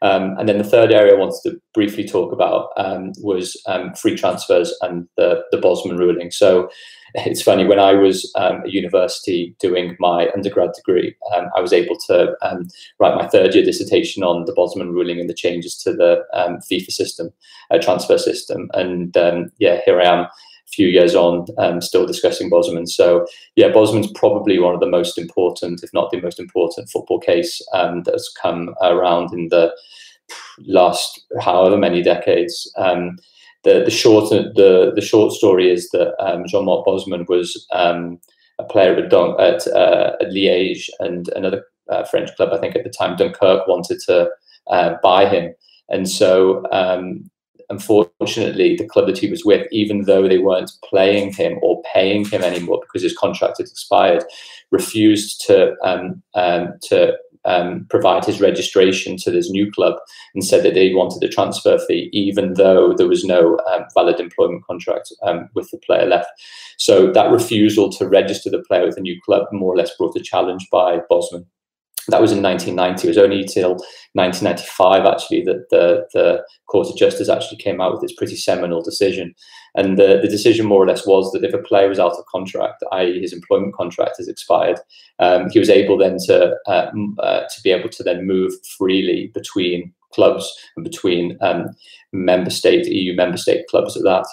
Um, 0.01 0.35
and 0.37 0.47
then 0.47 0.57
the 0.57 0.63
third 0.63 0.91
area 0.91 1.13
I 1.13 1.17
wanted 1.17 1.39
to 1.43 1.61
briefly 1.73 2.07
talk 2.07 2.31
about 2.31 2.69
um, 2.77 3.13
was 3.21 3.59
um, 3.65 3.93
free 3.93 4.15
transfers 4.15 4.75
and 4.81 5.07
the, 5.15 5.43
the 5.51 5.57
Bosman 5.57 5.97
ruling. 5.97 6.31
So 6.31 6.69
it's 7.15 7.41
funny, 7.41 7.65
when 7.65 7.79
I 7.79 7.93
was 7.93 8.29
um, 8.35 8.61
at 8.61 8.71
university 8.71 9.55
doing 9.59 9.95
my 9.99 10.29
undergrad 10.35 10.71
degree, 10.73 11.15
um, 11.33 11.45
I 11.55 11.61
was 11.61 11.73
able 11.73 11.97
to 12.07 12.35
um, 12.41 12.67
write 12.99 13.15
my 13.15 13.27
third 13.27 13.55
year 13.55 13.63
dissertation 13.63 14.21
on 14.21 14.45
the 14.45 14.53
Bosman 14.53 14.91
ruling 14.91 15.19
and 15.19 15.29
the 15.29 15.33
changes 15.33 15.77
to 15.77 15.93
the 15.93 16.23
FIFA 16.35 16.91
system, 16.91 17.29
uh, 17.71 17.77
transfer 17.79 18.17
system. 18.17 18.69
And 18.73 19.15
yeah, 19.59 19.79
here 19.85 20.01
I 20.01 20.05
am 20.05 20.27
few 20.67 20.87
years 20.87 21.15
on, 21.15 21.45
um, 21.57 21.81
still 21.81 22.05
discussing 22.05 22.49
Bosman. 22.49 22.87
So 22.87 23.25
yeah, 23.55 23.71
Bosman's 23.71 24.11
probably 24.11 24.59
one 24.59 24.73
of 24.73 24.79
the 24.79 24.89
most 24.89 25.17
important, 25.17 25.83
if 25.83 25.93
not 25.93 26.11
the 26.11 26.21
most 26.21 26.39
important, 26.39 26.89
football 26.89 27.19
case 27.19 27.61
um, 27.73 28.03
come 28.41 28.73
around 28.81 29.33
in 29.33 29.49
the 29.49 29.73
last 30.59 31.25
however 31.41 31.77
many 31.77 32.01
decades. 32.01 32.71
Um, 32.77 33.17
the 33.63 33.83
the 33.83 33.91
short 33.91 34.29
the 34.29 34.91
the 34.95 35.01
short 35.01 35.33
story 35.33 35.71
is 35.71 35.89
that 35.89 36.13
um, 36.23 36.45
Jean-Marc 36.47 36.85
Bosman 36.85 37.25
was 37.27 37.65
um, 37.71 38.19
a 38.59 38.63
player 38.63 38.95
at 38.95 39.09
Dun- 39.09 39.39
at, 39.39 39.67
uh, 39.67 40.13
at 40.21 40.29
Liège 40.29 40.89
and 40.99 41.27
another 41.35 41.63
uh, 41.89 42.03
French 42.05 42.33
club, 42.35 42.49
I 42.53 42.57
think 42.57 42.75
at 42.75 42.83
the 42.83 42.89
time 42.89 43.15
Dunkirk 43.15 43.67
wanted 43.67 43.99
to 44.07 44.29
uh, 44.67 44.95
buy 45.03 45.27
him, 45.27 45.53
and 45.89 46.09
so 46.09 46.63
um, 46.71 47.29
unfortunately, 47.69 48.75
the 48.75 48.87
club 48.87 49.07
that 49.07 49.17
he 49.17 49.29
was 49.29 49.45
with, 49.45 49.67
even 49.71 50.03
though 50.03 50.27
they 50.27 50.37
weren't 50.37 50.71
playing 50.83 51.33
him 51.33 51.57
or 51.61 51.81
paying 51.93 52.25
him 52.25 52.43
anymore 52.43 52.79
because 52.81 53.03
his 53.03 53.17
contract 53.17 53.57
had 53.57 53.67
expired, 53.67 54.23
refused 54.71 55.45
to 55.47 55.75
um, 55.83 56.21
um, 56.33 56.73
to 56.83 57.15
um, 57.45 57.85
provide 57.89 58.25
his 58.25 58.41
registration 58.41 59.17
to 59.17 59.31
this 59.31 59.49
new 59.49 59.71
club 59.71 59.95
and 60.33 60.43
said 60.43 60.63
that 60.63 60.73
they 60.73 60.93
wanted 60.93 61.23
a 61.23 61.31
transfer 61.31 61.77
fee, 61.77 62.09
even 62.11 62.55
though 62.55 62.93
there 62.93 63.07
was 63.07 63.23
no 63.23 63.59
um, 63.71 63.85
valid 63.93 64.19
employment 64.19 64.65
contract 64.65 65.13
um, 65.23 65.47
with 65.53 65.69
the 65.71 65.77
player 65.77 66.07
left. 66.07 66.29
So 66.77 67.11
that 67.11 67.31
refusal 67.31 67.91
to 67.93 68.07
register 68.07 68.49
the 68.49 68.63
player 68.67 68.85
with 68.85 68.97
a 68.97 69.01
new 69.01 69.19
club 69.21 69.47
more 69.51 69.73
or 69.73 69.77
less 69.77 69.95
brought 69.95 70.17
a 70.17 70.21
challenge 70.21 70.67
by 70.71 70.99
Bosman 71.09 71.45
that 72.09 72.21
was 72.21 72.31
in 72.31 72.41
1990. 72.41 73.07
It 73.07 73.09
was 73.09 73.17
only 73.17 73.43
till 73.43 73.71
1995 74.13 75.05
actually 75.05 75.43
that 75.43 75.65
the, 75.69 76.05
the 76.13 76.43
Court 76.67 76.87
of 76.87 76.97
Justice 76.97 77.29
actually 77.29 77.57
came 77.57 77.81
out 77.81 77.93
with 77.93 78.03
its 78.03 78.13
pretty 78.13 78.35
seminal 78.35 78.81
decision. 78.81 79.33
And 79.75 79.97
the, 79.97 80.19
the 80.21 80.27
decision 80.27 80.65
more 80.65 80.83
or 80.83 80.87
less 80.87 81.05
was 81.05 81.31
that 81.31 81.43
if 81.43 81.53
a 81.53 81.57
player 81.61 81.89
was 81.89 81.99
out 81.99 82.13
of 82.13 82.25
contract, 82.31 82.83
i.e. 82.93 83.19
his 83.19 83.33
employment 83.33 83.73
contract 83.75 84.15
has 84.17 84.27
expired, 84.27 84.79
um, 85.19 85.49
he 85.49 85.59
was 85.59 85.69
able 85.69 85.97
then 85.97 86.17
to, 86.27 86.55
uh, 86.67 86.91
uh, 87.19 87.41
to 87.41 87.61
be 87.63 87.71
able 87.71 87.89
to 87.89 88.03
then 88.03 88.25
move 88.25 88.53
freely 88.77 89.31
between 89.33 89.93
clubs 90.13 90.51
and 90.77 90.83
between 90.83 91.37
um, 91.41 91.65
member 92.13 92.49
state, 92.49 92.87
EU 92.87 93.15
member 93.15 93.37
state 93.37 93.67
clubs 93.67 93.97
at 93.97 94.03
that. 94.03 94.25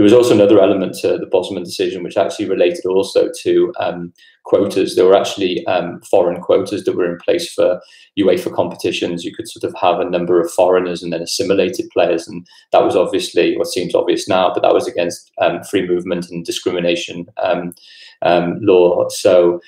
There 0.00 0.04
was 0.04 0.14
also 0.14 0.32
another 0.32 0.62
element 0.62 0.94
to 1.00 1.18
the 1.18 1.26
Bosman 1.26 1.62
decision, 1.62 2.02
which 2.02 2.16
actually 2.16 2.48
related 2.48 2.86
also 2.86 3.28
to 3.42 3.70
um, 3.78 4.14
quotas. 4.44 4.96
There 4.96 5.04
were 5.04 5.14
actually 5.14 5.62
um, 5.66 6.00
foreign 6.10 6.40
quotas 6.40 6.84
that 6.84 6.96
were 6.96 7.04
in 7.04 7.18
place 7.18 7.52
for 7.52 7.82
UEFA 8.18 8.50
competitions. 8.54 9.26
You 9.26 9.34
could 9.34 9.46
sort 9.46 9.62
of 9.62 9.78
have 9.78 10.00
a 10.00 10.08
number 10.08 10.40
of 10.40 10.50
foreigners 10.52 11.02
and 11.02 11.12
then 11.12 11.20
assimilated 11.20 11.90
players, 11.90 12.26
and 12.26 12.46
that 12.72 12.82
was 12.82 12.96
obviously 12.96 13.58
what 13.58 13.66
seems 13.66 13.94
obvious 13.94 14.26
now, 14.26 14.50
but 14.54 14.62
that 14.62 14.72
was 14.72 14.88
against 14.88 15.30
um, 15.38 15.62
free 15.64 15.86
movement 15.86 16.30
and 16.30 16.46
discrimination 16.46 17.26
um, 17.36 17.74
um, 18.22 18.56
law. 18.62 19.06
So 19.10 19.60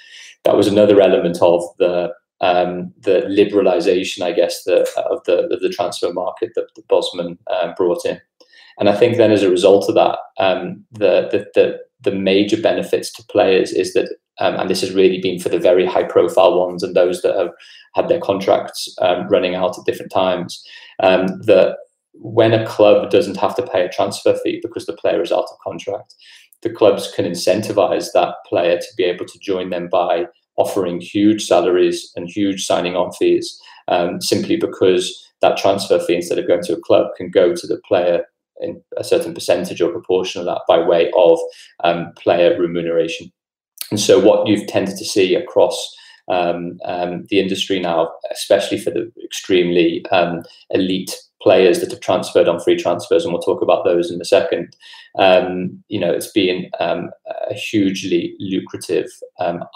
that 0.44 0.56
was 0.56 0.66
another 0.66 1.02
element 1.02 1.42
of 1.42 1.62
the 1.78 2.10
um, 2.40 2.94
the 3.02 3.26
liberalisation, 3.28 4.22
I 4.22 4.32
guess, 4.32 4.64
the, 4.64 4.88
of 5.10 5.22
the 5.24 5.52
of 5.52 5.60
the 5.60 5.68
transfer 5.68 6.10
market 6.10 6.52
that, 6.54 6.68
that 6.74 6.88
Bosman 6.88 7.36
um, 7.50 7.74
brought 7.76 8.06
in. 8.06 8.18
And 8.78 8.88
I 8.88 8.96
think 8.96 9.16
then 9.16 9.30
as 9.32 9.42
a 9.42 9.50
result 9.50 9.88
of 9.88 9.94
that, 9.94 10.18
um, 10.38 10.84
the, 10.92 11.28
the, 11.30 11.46
the, 11.54 11.78
the, 12.00 12.16
major 12.16 12.60
benefits 12.60 13.12
to 13.12 13.24
players 13.24 13.72
is 13.72 13.92
that, 13.92 14.08
um, 14.40 14.54
and 14.56 14.70
this 14.70 14.80
has 14.80 14.92
really 14.92 15.20
been 15.20 15.38
for 15.38 15.48
the 15.48 15.58
very 15.58 15.86
high 15.86 16.04
profile 16.04 16.58
ones 16.58 16.82
and 16.82 16.96
those 16.96 17.22
that 17.22 17.36
have 17.36 17.50
had 17.94 18.08
their 18.08 18.20
contracts 18.20 18.94
um, 19.00 19.28
running 19.28 19.54
out 19.54 19.78
at 19.78 19.84
different 19.84 20.10
times, 20.10 20.62
um, 21.02 21.26
that 21.42 21.76
when 22.14 22.52
a 22.52 22.66
club 22.66 23.10
doesn't 23.10 23.36
have 23.36 23.54
to 23.56 23.66
pay 23.66 23.84
a 23.84 23.88
transfer 23.88 24.36
fee 24.42 24.60
because 24.62 24.86
the 24.86 24.92
player 24.94 25.22
is 25.22 25.32
out 25.32 25.46
of 25.50 25.58
contract, 25.62 26.14
the 26.62 26.70
clubs 26.70 27.10
can 27.14 27.24
incentivize 27.24 28.08
that 28.14 28.34
player 28.46 28.78
to 28.78 28.86
be 28.96 29.04
able 29.04 29.26
to 29.26 29.38
join 29.38 29.70
them 29.70 29.88
by 29.90 30.26
offering 30.56 31.00
huge 31.00 31.44
salaries 31.44 32.12
and 32.16 32.28
huge 32.28 32.64
signing 32.64 32.94
on 32.94 33.12
fees 33.12 33.60
um, 33.88 34.20
simply 34.20 34.56
because 34.56 35.28
that 35.40 35.56
transfer 35.56 35.98
fee 35.98 36.16
instead 36.16 36.38
of 36.38 36.46
going 36.46 36.62
to 36.62 36.74
a 36.74 36.80
club 36.80 37.08
can 37.16 37.30
go 37.30 37.54
to 37.54 37.66
the 37.66 37.80
player 37.86 38.24
in 38.62 38.82
a 38.96 39.04
certain 39.04 39.34
percentage 39.34 39.80
or 39.80 39.90
proportion 39.90 40.40
of 40.40 40.46
that 40.46 40.62
by 40.68 40.78
way 40.78 41.10
of 41.16 41.38
um, 41.84 42.12
player 42.16 42.58
remuneration. 42.58 43.30
And 43.90 44.00
so, 44.00 44.18
what 44.18 44.46
you've 44.46 44.66
tended 44.66 44.96
to 44.96 45.04
see 45.04 45.34
across 45.34 45.94
um, 46.28 46.78
um, 46.84 47.26
the 47.28 47.40
industry 47.40 47.80
now, 47.80 48.10
especially 48.30 48.78
for 48.78 48.90
the 48.90 49.12
extremely 49.22 50.04
um, 50.10 50.42
elite 50.70 51.14
players 51.42 51.80
that 51.80 51.90
have 51.90 52.00
transferred 52.00 52.48
on 52.48 52.60
free 52.60 52.76
transfers, 52.76 53.24
and 53.24 53.32
we'll 53.32 53.42
talk 53.42 53.60
about 53.60 53.84
those 53.84 54.10
in 54.10 54.20
a 54.20 54.24
second. 54.24 54.74
Um, 55.18 55.82
you 55.88 55.98
know, 55.98 56.12
it's 56.12 56.30
been 56.30 56.70
um, 56.80 57.10
a 57.50 57.54
hugely 57.54 58.34
lucrative, 58.38 59.10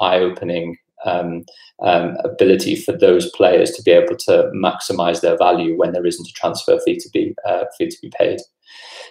eye-opening 0.00 0.78
um, 1.05 1.45
um, 1.83 2.16
ability 2.25 2.76
for 2.76 2.93
those 2.93 3.31
players 3.31 3.71
to 3.73 3.83
be 3.83 3.90
able 3.90 4.16
to 4.16 4.50
maximize 4.55 5.21
their 5.21 5.37
value 5.37 5.76
when 5.76 5.93
there 5.93 6.07
isn't 6.07 6.28
a 6.28 6.33
transfer 6.33 6.78
fee 6.85 6.97
to 6.99 7.09
be 7.12 7.35
uh, 7.47 7.64
fee 7.76 7.88
to 7.88 7.99
be 8.00 8.11
paid. 8.19 8.40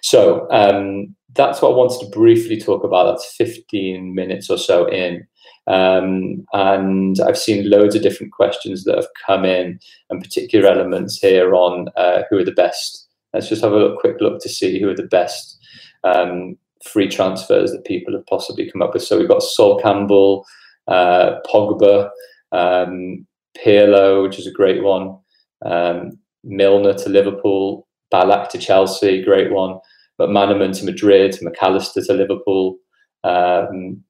So 0.01 0.47
um, 0.51 1.15
that's 1.33 1.61
what 1.61 1.71
I 1.71 1.75
wanted 1.75 1.99
to 2.01 2.11
briefly 2.11 2.59
talk 2.59 2.83
about. 2.83 3.05
That's 3.05 3.35
15 3.35 4.13
minutes 4.13 4.49
or 4.49 4.57
so 4.57 4.85
in. 4.87 5.25
Um, 5.67 6.45
and 6.53 7.19
I've 7.21 7.37
seen 7.37 7.69
loads 7.69 7.95
of 7.95 8.03
different 8.03 8.31
questions 8.31 8.83
that 8.83 8.95
have 8.95 9.07
come 9.25 9.45
in 9.45 9.79
and 10.09 10.21
particular 10.21 10.69
elements 10.69 11.17
here 11.17 11.55
on 11.55 11.87
uh, 11.97 12.23
who 12.29 12.37
are 12.37 12.45
the 12.45 12.51
best. 12.51 13.07
Let's 13.33 13.49
just 13.49 13.63
have 13.63 13.73
a 13.73 13.77
look, 13.77 13.99
quick 13.99 14.17
look 14.21 14.41
to 14.41 14.49
see 14.49 14.79
who 14.79 14.89
are 14.89 14.95
the 14.95 15.03
best 15.03 15.57
um, 16.03 16.57
free 16.83 17.07
transfers 17.07 17.71
that 17.71 17.85
people 17.85 18.13
have 18.13 18.25
possibly 18.27 18.69
come 18.71 18.81
up 18.81 18.93
with. 18.93 19.03
So 19.03 19.17
we've 19.17 19.27
got 19.27 19.43
Sol 19.43 19.79
Campbell, 19.79 20.45
uh, 20.87 21.39
Pogba, 21.51 22.09
um, 22.51 23.25
Pirlo, 23.57 24.23
which 24.23 24.39
is 24.39 24.47
a 24.47 24.51
great 24.51 24.83
one, 24.83 25.17
um, 25.65 26.19
Milner 26.43 26.93
to 26.93 27.09
Liverpool, 27.09 27.84
Ballack 28.13 28.49
to 28.49 28.57
Chelsea, 28.57 29.23
great 29.23 29.51
one. 29.51 29.79
McManaman 30.19 30.77
to 30.79 30.85
Madrid, 30.85 31.37
McAllister 31.41 32.05
to 32.05 32.13
Liverpool. 32.13 32.77
Um, 33.23 34.03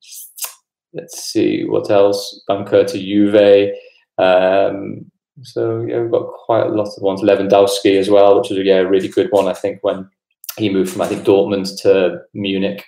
let's 0.94 1.24
see 1.24 1.64
what 1.66 1.90
else. 1.90 2.42
Bunker 2.48 2.84
to 2.84 2.98
Juve. 2.98 3.72
Um, 4.18 5.12
so 5.42 5.82
yeah, 5.82 6.02
we've 6.02 6.12
got 6.12 6.28
quite 6.46 6.68
a 6.68 6.70
lot 6.70 6.88
of 6.96 7.04
ones. 7.04 7.22
Lewandowski 7.22 7.98
as 7.98 8.10
well, 8.10 8.40
which 8.40 8.50
was 8.50 8.60
yeah, 8.60 8.78
a 8.78 8.88
really 8.88 9.08
good 9.08 9.30
one. 9.32 9.48
I 9.48 9.54
think 9.54 9.80
when 9.82 10.10
he 10.58 10.70
moved 10.70 10.92
from 10.92 11.02
I 11.02 11.08
think 11.08 11.24
Dortmund 11.26 11.82
to 11.82 12.20
Munich. 12.34 12.86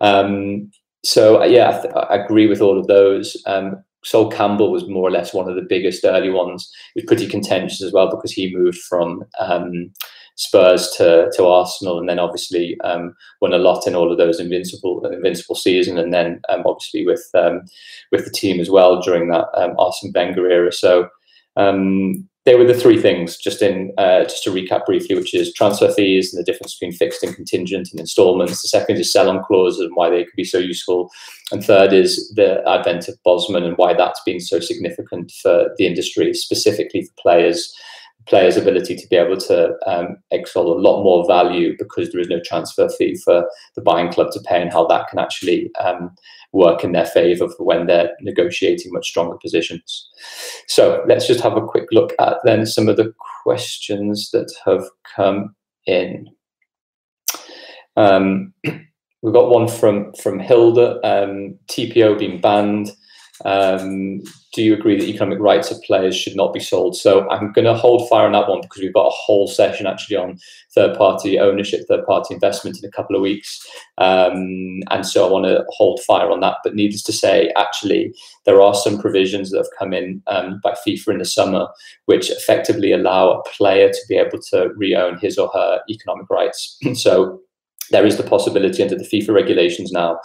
Um, 0.00 0.70
so 1.04 1.42
yeah, 1.44 1.68
I, 1.68 1.82
th- 1.82 1.94
I, 1.94 2.16
agree 2.16 2.48
with 2.48 2.60
all 2.60 2.78
of 2.78 2.88
those. 2.88 3.40
Um, 3.46 3.82
Sol 4.04 4.30
Campbell 4.30 4.72
was 4.72 4.88
more 4.88 5.08
or 5.08 5.10
less 5.10 5.32
one 5.32 5.48
of 5.48 5.54
the 5.54 5.66
biggest 5.68 6.04
early 6.04 6.30
ones. 6.30 6.68
He 6.94 7.00
was 7.00 7.06
pretty 7.06 7.28
contentious 7.28 7.82
as 7.82 7.92
well 7.92 8.10
because 8.10 8.32
he 8.32 8.54
moved 8.54 8.78
from 8.78 9.24
um, 9.38 9.92
Spurs 10.36 10.90
to 10.98 11.30
to 11.34 11.46
Arsenal, 11.46 11.98
and 11.98 12.08
then 12.08 12.18
obviously 12.18 12.78
um, 12.82 13.14
won 13.40 13.54
a 13.54 13.58
lot 13.58 13.86
in 13.86 13.94
all 13.94 14.12
of 14.12 14.18
those 14.18 14.38
invincible 14.38 15.04
invincible 15.06 15.54
season, 15.54 15.96
and 15.96 16.12
then 16.12 16.42
um, 16.50 16.62
obviously 16.66 17.06
with 17.06 17.26
um, 17.34 17.62
with 18.12 18.24
the 18.24 18.30
team 18.30 18.60
as 18.60 18.70
well 18.70 19.00
during 19.00 19.28
that 19.28 19.46
um, 19.54 19.74
Arsene 19.78 20.12
Wenger 20.14 20.50
era. 20.50 20.72
So 20.72 21.08
um, 21.56 22.28
they 22.44 22.54
were 22.54 22.66
the 22.66 22.74
three 22.74 23.00
things. 23.00 23.38
Just 23.38 23.62
in 23.62 23.94
uh, 23.96 24.24
just 24.24 24.44
to 24.44 24.50
recap 24.50 24.84
briefly, 24.84 25.16
which 25.16 25.34
is 25.34 25.54
transfer 25.54 25.90
fees 25.90 26.34
and 26.34 26.38
the 26.38 26.44
difference 26.44 26.74
between 26.74 26.92
fixed 26.92 27.22
and 27.22 27.34
contingent 27.34 27.88
and 27.90 27.98
instalments. 27.98 28.60
The 28.60 28.68
second 28.68 28.98
is 28.98 29.10
sell-on 29.10 29.42
clauses 29.42 29.80
and 29.80 29.96
why 29.96 30.10
they 30.10 30.24
could 30.24 30.36
be 30.36 30.44
so 30.44 30.58
useful, 30.58 31.10
and 31.50 31.64
third 31.64 31.94
is 31.94 32.30
the 32.36 32.62
advent 32.68 33.08
of 33.08 33.16
Bosman 33.24 33.64
and 33.64 33.78
why 33.78 33.94
that's 33.94 34.20
been 34.26 34.40
so 34.40 34.60
significant 34.60 35.32
for 35.42 35.70
the 35.78 35.86
industry, 35.86 36.34
specifically 36.34 37.04
for 37.04 37.22
players 37.22 37.74
players' 38.26 38.56
ability 38.56 38.96
to 38.96 39.06
be 39.08 39.16
able 39.16 39.36
to 39.36 39.74
um, 39.86 40.16
extol 40.30 40.72
a 40.72 40.80
lot 40.80 41.02
more 41.02 41.26
value 41.26 41.74
because 41.78 42.10
there 42.10 42.20
is 42.20 42.28
no 42.28 42.40
transfer 42.44 42.88
fee 42.88 43.16
for 43.24 43.48
the 43.74 43.82
buying 43.82 44.12
club 44.12 44.30
to 44.32 44.40
pay, 44.40 44.60
and 44.60 44.72
how 44.72 44.86
that 44.86 45.08
can 45.08 45.18
actually 45.18 45.70
um, 45.76 46.14
work 46.52 46.84
in 46.84 46.92
their 46.92 47.06
favour 47.06 47.48
for 47.48 47.64
when 47.64 47.86
they're 47.86 48.12
negotiating 48.20 48.92
much 48.92 49.08
stronger 49.08 49.36
positions. 49.38 50.08
So 50.66 51.04
let's 51.06 51.26
just 51.26 51.40
have 51.40 51.56
a 51.56 51.66
quick 51.66 51.88
look 51.92 52.12
at 52.18 52.38
then 52.44 52.66
some 52.66 52.88
of 52.88 52.96
the 52.96 53.12
questions 53.42 54.30
that 54.32 54.52
have 54.64 54.84
come 55.14 55.54
in. 55.86 56.28
Um, 57.96 58.52
we've 59.22 59.34
got 59.34 59.50
one 59.50 59.68
from 59.68 60.12
from 60.14 60.38
Hilda. 60.38 61.00
Um, 61.04 61.58
TPO 61.68 62.18
being 62.18 62.40
banned. 62.40 62.90
Um, 63.44 64.22
do 64.54 64.62
you 64.62 64.72
agree 64.72 64.98
that 64.98 65.08
economic 65.08 65.38
rights 65.38 65.70
of 65.70 65.82
players 65.82 66.16
should 66.16 66.34
not 66.34 66.54
be 66.54 66.60
sold? 66.60 66.96
So 66.96 67.28
I'm 67.28 67.52
going 67.52 67.66
to 67.66 67.74
hold 67.74 68.08
fire 68.08 68.24
on 68.24 68.32
that 68.32 68.48
one 68.48 68.62
because 68.62 68.80
we've 68.80 68.94
got 68.94 69.08
a 69.08 69.14
whole 69.14 69.46
session 69.46 69.86
actually 69.86 70.16
on 70.16 70.38
third 70.74 70.96
party 70.96 71.38
ownership, 71.38 71.86
third 71.86 72.06
party 72.06 72.32
investment 72.34 72.78
in 72.82 72.88
a 72.88 72.92
couple 72.92 73.14
of 73.14 73.22
weeks. 73.22 73.64
Um, 73.98 74.80
and 74.90 75.04
so 75.04 75.26
I 75.26 75.30
want 75.30 75.44
to 75.44 75.64
hold 75.68 76.00
fire 76.06 76.30
on 76.30 76.40
that. 76.40 76.56
But 76.64 76.74
needless 76.74 77.02
to 77.04 77.12
say, 77.12 77.52
actually, 77.56 78.14
there 78.46 78.62
are 78.62 78.74
some 78.74 78.98
provisions 78.98 79.50
that 79.50 79.58
have 79.58 79.78
come 79.78 79.92
in 79.92 80.22
um, 80.26 80.60
by 80.62 80.74
FIFA 80.86 81.08
in 81.08 81.18
the 81.18 81.24
summer 81.24 81.68
which 82.06 82.30
effectively 82.30 82.92
allow 82.92 83.30
a 83.30 83.42
player 83.50 83.90
to 83.90 84.00
be 84.08 84.16
able 84.16 84.38
to 84.50 84.70
re 84.76 84.94
own 84.94 85.18
his 85.18 85.36
or 85.36 85.50
her 85.52 85.80
economic 85.90 86.30
rights. 86.30 86.78
so 86.94 87.40
there 87.90 88.06
is 88.06 88.16
the 88.16 88.22
possibility 88.22 88.82
under 88.82 88.96
the 88.96 89.04
FIFA 89.04 89.34
regulations 89.34 89.92
now 89.92 90.18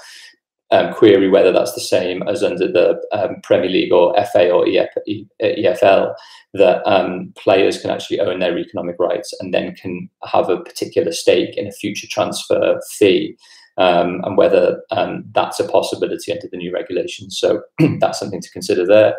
um, 0.72 0.94
query 0.94 1.30
whether 1.30 1.52
that's 1.52 1.74
the 1.74 1.82
same 1.82 2.24
as 2.24 2.44
under 2.44 2.68
the 2.72 3.02
um, 3.12 3.42
Premier 3.44 3.70
League 3.70 3.92
or 3.92 4.16
FA 4.32 4.50
or 4.50 4.66
EFL, 4.66 6.14
that 6.54 6.82
um, 6.86 7.34
players 7.38 7.82
can 7.82 7.90
actually 7.90 8.20
own 8.20 8.40
their 8.40 8.58
economic 8.58 8.96
rights 9.00 9.34
and 9.40 9.54
then 9.54 9.76
can 9.76 10.10
have 10.24 10.50
a 10.50 10.62
particular 10.62 11.12
stake 11.12 11.58
in 11.58 11.68
a 11.68 11.72
future 11.72 12.08
transfer 12.10 12.80
fee. 12.90 13.38
Um, 13.78 14.22
and 14.26 14.38
whether 14.38 14.82
um, 14.92 15.24
that's 15.32 15.60
a 15.60 15.68
possibility 15.68 16.32
under 16.32 16.48
the 16.52 16.58
new 16.58 16.74
regulations. 16.74 17.40
So 17.40 17.64
that's 18.00 18.20
something 18.20 18.42
to 18.42 18.52
consider 18.52 18.86
there. 18.86 19.16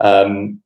Um, 0.00 0.61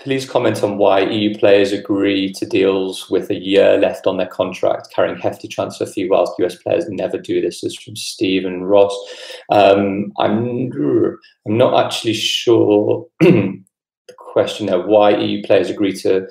please 0.00 0.28
comment 0.28 0.62
on 0.62 0.78
why 0.78 1.00
EU 1.00 1.38
players 1.38 1.72
agree 1.72 2.32
to 2.32 2.46
deals 2.46 3.10
with 3.10 3.30
a 3.30 3.38
year 3.38 3.76
left 3.76 4.06
on 4.06 4.16
their 4.16 4.26
contract, 4.26 4.88
carrying 4.94 5.18
hefty 5.18 5.46
transfer 5.46 5.86
fee, 5.86 6.08
whilst 6.08 6.32
US 6.38 6.56
players 6.56 6.88
never 6.88 7.18
do 7.18 7.40
this. 7.40 7.60
This 7.60 7.72
is 7.72 7.78
from 7.78 7.96
Stephen 7.96 8.64
Ross. 8.64 8.96
Um, 9.50 10.12
I'm 10.18 10.70
I'm 11.46 11.56
not 11.58 11.84
actually 11.84 12.14
sure 12.14 13.06
the 13.20 13.62
question 14.16 14.66
there. 14.66 14.86
Why 14.86 15.16
EU 15.16 15.42
players 15.42 15.68
agree 15.68 15.92
to 16.00 16.26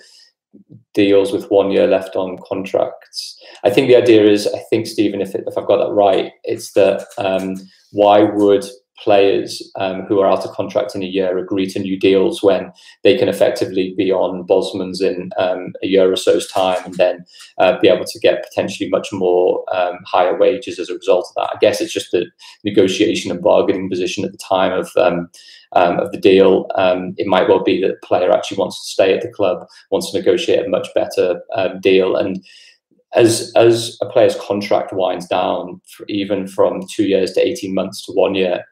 deals 0.95 1.31
with 1.31 1.51
one 1.51 1.69
year 1.69 1.85
left 1.85 2.15
on 2.15 2.39
contracts? 2.47 3.39
I 3.63 3.69
think 3.69 3.87
the 3.87 3.95
idea 3.95 4.25
is, 4.25 4.47
I 4.47 4.59
think 4.69 4.87
Stephen, 4.87 5.21
if 5.21 5.35
if 5.35 5.57
I've 5.57 5.67
got 5.67 5.77
that 5.77 5.93
right, 5.93 6.31
it's 6.43 6.73
that 6.73 7.05
um, 7.19 7.55
why 7.91 8.23
would 8.23 8.65
players 9.01 9.71
um, 9.77 10.01
who 10.03 10.19
are 10.19 10.29
out 10.29 10.45
of 10.45 10.51
contract 10.51 10.95
in 10.95 11.03
a 11.03 11.07
year 11.07 11.37
agree 11.37 11.67
to 11.67 11.79
new 11.79 11.97
deals 11.97 12.43
when 12.43 12.71
they 13.03 13.17
can 13.17 13.29
effectively 13.29 13.93
be 13.97 14.11
on 14.11 14.43
Bosman's 14.43 15.01
in 15.01 15.29
um, 15.37 15.73
a 15.83 15.87
year 15.87 16.11
or 16.11 16.15
so's 16.15 16.47
time 16.47 16.83
and 16.85 16.95
then 16.95 17.25
uh, 17.57 17.79
be 17.79 17.87
able 17.87 18.05
to 18.05 18.19
get 18.19 18.43
potentially 18.43 18.89
much 18.89 19.09
more 19.11 19.63
um, 19.73 19.99
higher 20.05 20.37
wages 20.37 20.79
as 20.79 20.89
a 20.89 20.95
result 20.95 21.27
of 21.29 21.35
that. 21.35 21.55
I 21.55 21.59
guess 21.59 21.81
it's 21.81 21.93
just 21.93 22.11
the 22.11 22.25
negotiation 22.63 23.31
and 23.31 23.41
bargaining 23.41 23.89
position 23.89 24.25
at 24.25 24.31
the 24.31 24.37
time 24.37 24.73
of 24.73 24.91
um, 24.97 25.29
um, 25.73 25.99
of 25.99 26.11
the 26.11 26.19
deal. 26.19 26.67
Um, 26.75 27.13
it 27.17 27.27
might 27.27 27.47
well 27.47 27.63
be 27.63 27.79
that 27.81 27.87
the 27.87 28.07
player 28.07 28.31
actually 28.31 28.57
wants 28.57 28.81
to 28.81 28.91
stay 28.91 29.13
at 29.13 29.21
the 29.21 29.29
club, 29.29 29.67
wants 29.91 30.11
to 30.11 30.17
negotiate 30.17 30.65
a 30.65 30.69
much 30.69 30.87
better 30.95 31.41
deal 31.81 32.15
and 32.15 32.43
as 33.15 33.51
as 33.55 33.97
a 34.01 34.05
player's 34.05 34.35
contract 34.35 34.93
winds 34.93 35.27
down, 35.27 35.81
even 36.07 36.47
from 36.47 36.81
two 36.91 37.05
years 37.05 37.31
to 37.33 37.45
eighteen 37.45 37.73
months 37.73 38.05
to 38.05 38.11
one 38.11 38.35
year, 38.35 38.63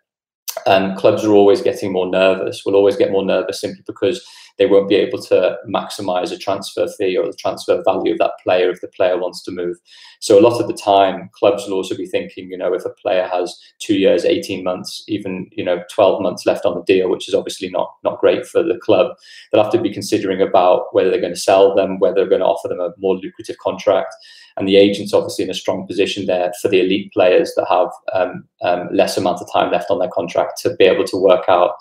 um, 0.65 0.95
clubs 0.95 1.23
are 1.23 1.33
always 1.33 1.61
getting 1.61 1.91
more 1.91 2.09
nervous. 2.09 2.63
Will 2.65 2.75
always 2.75 2.95
get 2.95 3.11
more 3.11 3.25
nervous 3.25 3.61
simply 3.61 3.83
because 3.85 4.25
they 4.57 4.65
won't 4.65 4.89
be 4.89 4.95
able 4.95 5.21
to 5.21 5.55
maximize 5.67 6.31
a 6.31 6.37
transfer 6.37 6.87
fee 6.87 7.15
or 7.15 7.27
the 7.27 7.37
transfer 7.37 7.81
value 7.83 8.11
of 8.11 8.17
that 8.17 8.31
player 8.43 8.71
if 8.71 8.81
the 8.81 8.87
player 8.87 9.17
wants 9.17 9.43
to 9.43 9.51
move. 9.51 9.77
So 10.19 10.39
a 10.39 10.41
lot 10.41 10.59
of 10.59 10.67
the 10.67 10.73
time, 10.73 11.29
clubs 11.33 11.65
will 11.65 11.73
also 11.73 11.95
be 11.95 12.07
thinking, 12.07 12.49
you 12.49 12.57
know, 12.57 12.73
if 12.73 12.85
a 12.85 12.89
player 12.89 13.27
has 13.31 13.55
two 13.79 13.95
years, 13.95 14.25
eighteen 14.25 14.63
months, 14.63 15.03
even 15.07 15.47
you 15.51 15.63
know, 15.63 15.83
twelve 15.93 16.21
months 16.21 16.45
left 16.45 16.65
on 16.65 16.75
the 16.75 16.83
deal, 16.83 17.09
which 17.09 17.27
is 17.27 17.35
obviously 17.35 17.69
not 17.69 17.93
not 18.03 18.19
great 18.19 18.45
for 18.45 18.63
the 18.63 18.79
club, 18.79 19.15
they'll 19.51 19.63
have 19.63 19.71
to 19.73 19.81
be 19.81 19.93
considering 19.93 20.41
about 20.41 20.85
whether 20.91 21.11
they're 21.11 21.21
going 21.21 21.33
to 21.33 21.39
sell 21.39 21.75
them, 21.75 21.99
whether 21.99 22.15
they're 22.15 22.29
going 22.29 22.41
to 22.41 22.47
offer 22.47 22.67
them 22.67 22.79
a 22.79 22.93
more 22.97 23.15
lucrative 23.15 23.57
contract 23.59 24.15
and 24.57 24.67
the 24.67 24.77
agent's 24.77 25.13
obviously 25.13 25.45
in 25.45 25.51
a 25.51 25.55
strong 25.55 25.85
position 25.87 26.25
there 26.25 26.51
for 26.61 26.67
the 26.67 26.79
elite 26.79 27.11
players 27.13 27.53
that 27.55 27.67
have 27.69 27.89
um, 28.13 28.43
um, 28.63 28.89
less 28.91 29.17
amount 29.17 29.41
of 29.41 29.47
time 29.51 29.71
left 29.71 29.91
on 29.91 29.99
their 29.99 30.09
contract 30.09 30.59
to 30.61 30.75
be 30.75 30.85
able 30.85 31.05
to 31.05 31.17
work 31.17 31.45
out 31.47 31.71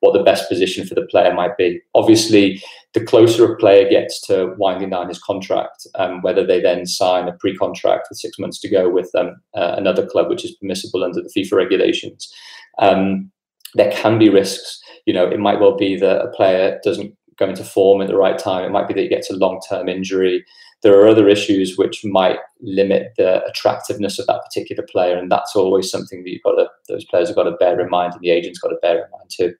what 0.00 0.12
the 0.12 0.22
best 0.22 0.48
position 0.48 0.86
for 0.86 0.94
the 0.94 1.06
player 1.06 1.32
might 1.32 1.56
be. 1.56 1.80
Obviously, 1.94 2.62
the 2.92 3.04
closer 3.04 3.50
a 3.50 3.56
player 3.56 3.88
gets 3.88 4.20
to 4.26 4.54
winding 4.58 4.90
down 4.90 5.08
his 5.08 5.22
contract, 5.22 5.86
um, 5.94 6.20
whether 6.20 6.46
they 6.46 6.60
then 6.60 6.86
sign 6.86 7.26
a 7.26 7.32
pre-contract 7.32 8.08
with 8.10 8.18
six 8.18 8.38
months 8.38 8.60
to 8.60 8.68
go 8.68 8.90
with 8.90 9.10
um, 9.14 9.36
uh, 9.54 9.74
another 9.78 10.06
club, 10.06 10.28
which 10.28 10.44
is 10.44 10.56
permissible 10.56 11.02
under 11.02 11.22
the 11.22 11.32
FIFA 11.34 11.52
regulations, 11.52 12.32
um, 12.78 13.30
there 13.74 13.92
can 13.92 14.18
be 14.18 14.28
risks. 14.28 14.78
You 15.06 15.14
know, 15.14 15.26
it 15.26 15.40
might 15.40 15.60
well 15.60 15.76
be 15.76 15.96
that 15.96 16.22
a 16.22 16.30
player 16.32 16.80
doesn't 16.84 17.16
go 17.38 17.48
into 17.48 17.64
form 17.64 18.00
at 18.00 18.08
the 18.08 18.16
right 18.16 18.38
time. 18.38 18.64
It 18.64 18.70
might 18.70 18.88
be 18.88 18.94
that 18.94 19.02
he 19.02 19.08
gets 19.08 19.30
a 19.30 19.36
long-term 19.36 19.88
injury 19.88 20.44
there 20.84 21.00
are 21.00 21.08
other 21.08 21.28
issues 21.28 21.78
which 21.78 22.04
might 22.04 22.38
limit 22.60 23.14
the 23.16 23.42
attractiveness 23.46 24.18
of 24.18 24.26
that 24.26 24.42
particular 24.44 24.86
player, 24.88 25.16
and 25.16 25.32
that's 25.32 25.56
always 25.56 25.90
something 25.90 26.22
that 26.22 26.30
you've 26.30 26.42
got 26.42 26.56
to 26.56 26.68
those 26.88 27.06
players 27.06 27.28
have 27.28 27.36
got 27.36 27.44
to 27.44 27.52
bear 27.52 27.80
in 27.80 27.88
mind, 27.88 28.12
and 28.12 28.20
the 28.20 28.30
agent's 28.30 28.58
got 28.58 28.68
to 28.68 28.76
bear 28.82 28.96
in 28.96 29.10
mind 29.10 29.30
too. 29.30 29.54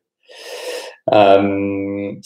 Um, 1.11 2.21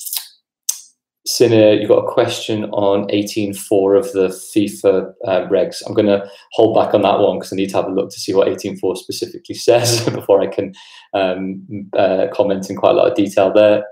Sinner, 1.25 1.75
you've 1.75 1.91
got 1.91 2.07
a 2.07 2.13
question 2.13 2.65
on 2.71 3.07
18.4 3.09 3.99
of 3.99 4.13
the 4.13 4.29
FIFA 4.29 5.13
uh, 5.27 5.47
regs. 5.49 5.83
I'm 5.87 5.95
going 5.95 6.07
to 6.07 6.29
hold 6.53 6.75
back 6.75 6.93
on 6.93 7.03
that 7.03 7.21
one 7.21 7.39
because 7.39 7.53
I 7.53 7.57
need 7.57 7.69
to 7.71 7.77
have 7.77 7.87
a 7.87 7.93
look 7.93 8.11
to 8.11 8.19
see 8.19 8.35
what 8.35 8.49
18.4 8.49 8.97
specifically 8.97 9.55
says 9.55 10.09
before 10.11 10.41
I 10.41 10.49
can 10.49 10.73
um, 11.15 11.89
uh, 11.97 12.27
comment 12.33 12.69
in 12.69 12.77
quite 12.77 12.93
a 12.93 12.95
lot 12.95 13.11
of 13.11 13.17
detail 13.17 13.53
there. 13.53 13.85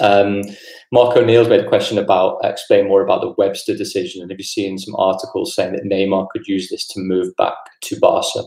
Um, 0.00 0.42
Mark 0.92 1.16
O'Neill's 1.16 1.48
made 1.48 1.60
a 1.64 1.68
question 1.68 1.98
about 1.98 2.38
explain 2.44 2.88
more 2.88 3.02
about 3.02 3.20
the 3.20 3.34
Webster 3.36 3.76
decision, 3.76 4.22
and 4.22 4.30
have 4.30 4.40
you 4.40 4.44
seen 4.44 4.78
some 4.78 4.94
articles 4.96 5.54
saying 5.54 5.72
that 5.72 5.84
Neymar 5.84 6.28
could 6.30 6.46
use 6.46 6.68
this 6.68 6.86
to 6.88 7.00
move 7.00 7.34
back 7.36 7.54
to 7.82 7.98
Barca? 8.00 8.44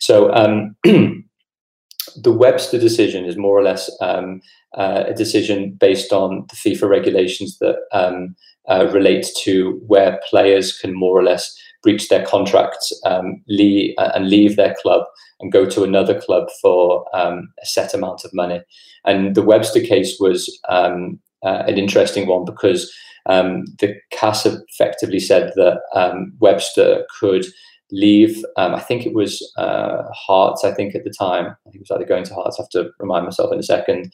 So 0.00 0.32
um, 0.32 0.76
the 0.84 2.32
Webster 2.32 2.78
decision 2.78 3.24
is 3.24 3.36
more 3.36 3.58
or 3.58 3.62
less 3.62 3.90
um, 4.00 4.40
uh, 4.76 5.04
a 5.08 5.14
decision 5.14 5.72
based 5.72 6.12
on 6.12 6.46
the 6.48 6.56
FIFA 6.56 6.88
regulations 6.88 7.58
that 7.58 7.76
um, 7.92 8.34
uh, 8.68 8.88
relate 8.92 9.26
to 9.38 9.80
where 9.86 10.20
players 10.28 10.76
can 10.78 10.94
more 10.94 11.18
or 11.18 11.24
less 11.24 11.56
breach 11.82 12.08
their 12.08 12.24
contracts 12.24 12.92
um, 13.04 13.42
leave, 13.46 13.94
uh, 13.98 14.10
and 14.14 14.28
leave 14.28 14.56
their 14.56 14.74
club 14.80 15.04
and 15.44 15.52
go 15.52 15.66
to 15.66 15.84
another 15.84 16.18
club 16.18 16.48
for 16.62 17.04
um, 17.14 17.52
a 17.62 17.66
set 17.66 17.92
amount 17.92 18.24
of 18.24 18.32
money. 18.32 18.62
And 19.04 19.34
the 19.34 19.42
Webster 19.42 19.80
case 19.80 20.16
was 20.18 20.58
um, 20.70 21.20
uh, 21.44 21.64
an 21.66 21.76
interesting 21.76 22.26
one 22.26 22.46
because 22.46 22.90
um, 23.26 23.66
the 23.78 23.94
CAS 24.10 24.46
effectively 24.46 25.20
said 25.20 25.52
that 25.56 25.80
um, 25.94 26.32
Webster 26.40 27.06
could 27.20 27.44
leave. 27.92 28.42
Um, 28.56 28.74
I 28.74 28.80
think 28.80 29.04
it 29.04 29.12
was 29.12 29.46
uh, 29.58 30.02
Hearts. 30.12 30.64
I 30.64 30.72
think 30.72 30.94
at 30.94 31.04
the 31.04 31.10
time, 31.16 31.46
I 31.46 31.70
think 31.70 31.76
it 31.76 31.88
was 31.88 31.90
either 31.90 32.08
going 32.08 32.24
to 32.24 32.34
Hearts. 32.34 32.58
I 32.58 32.62
have 32.62 32.70
to 32.70 32.90
remind 32.98 33.24
myself 33.24 33.52
in 33.52 33.58
a 33.58 33.62
second. 33.62 34.12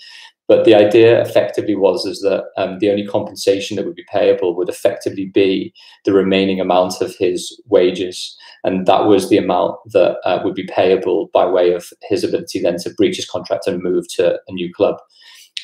But 0.50 0.64
the 0.64 0.74
idea 0.74 1.22
effectively 1.22 1.76
was 1.76 2.04
is 2.04 2.22
that 2.22 2.46
um, 2.56 2.80
the 2.80 2.90
only 2.90 3.06
compensation 3.06 3.76
that 3.76 3.86
would 3.86 3.94
be 3.94 4.04
payable 4.10 4.56
would 4.56 4.68
effectively 4.68 5.26
be 5.26 5.72
the 6.04 6.12
remaining 6.12 6.60
amount 6.60 7.00
of 7.00 7.14
his 7.14 7.56
wages, 7.66 8.36
and 8.64 8.84
that 8.86 9.06
was 9.06 9.28
the 9.28 9.38
amount 9.38 9.76
that 9.92 10.16
uh, 10.24 10.40
would 10.42 10.56
be 10.56 10.66
payable 10.66 11.30
by 11.32 11.46
way 11.46 11.72
of 11.72 11.92
his 12.02 12.24
ability 12.24 12.60
then 12.60 12.78
to 12.78 12.92
breach 12.94 13.14
his 13.14 13.30
contract 13.30 13.68
and 13.68 13.80
move 13.80 14.06
to 14.16 14.40
a 14.48 14.52
new 14.52 14.74
club. 14.74 14.96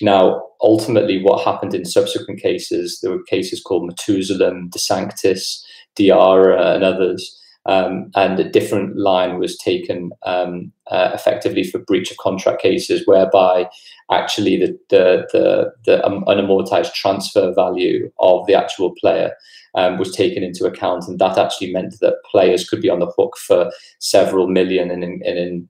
Now, 0.00 0.40
ultimately, 0.60 1.20
what 1.20 1.44
happened 1.44 1.74
in 1.74 1.84
subsequent 1.84 2.40
cases, 2.40 3.00
there 3.02 3.10
were 3.10 3.24
cases 3.24 3.60
called 3.60 3.90
Matuzalem, 3.90 4.70
De 4.70 4.78
Sanctis, 4.78 5.66
Diarra, 5.98 6.76
and 6.76 6.84
others. 6.84 7.36
Um, 7.66 8.10
and 8.14 8.38
a 8.38 8.48
different 8.48 8.96
line 8.96 9.38
was 9.38 9.58
taken 9.58 10.12
um, 10.22 10.72
uh, 10.90 11.10
effectively 11.12 11.64
for 11.64 11.80
breach 11.80 12.10
of 12.12 12.16
contract 12.18 12.62
cases, 12.62 13.06
whereby 13.06 13.68
actually 14.10 14.56
the 14.56 14.78
the 14.88 15.26
the, 15.32 15.72
the 15.84 16.06
um, 16.06 16.24
unamortized 16.26 16.94
transfer 16.94 17.52
value 17.54 18.10
of 18.20 18.46
the 18.46 18.54
actual 18.54 18.94
player 19.00 19.32
um, 19.74 19.98
was 19.98 20.14
taken 20.14 20.42
into 20.42 20.64
account, 20.64 21.08
and 21.08 21.18
that 21.18 21.38
actually 21.38 21.72
meant 21.72 21.98
that 22.00 22.22
players 22.30 22.68
could 22.68 22.80
be 22.80 22.90
on 22.90 23.00
the 23.00 23.12
hook 23.16 23.36
for 23.36 23.70
several 23.98 24.46
million, 24.46 24.90
and 24.90 25.02
in, 25.02 25.20
and 25.24 25.38
in 25.38 25.68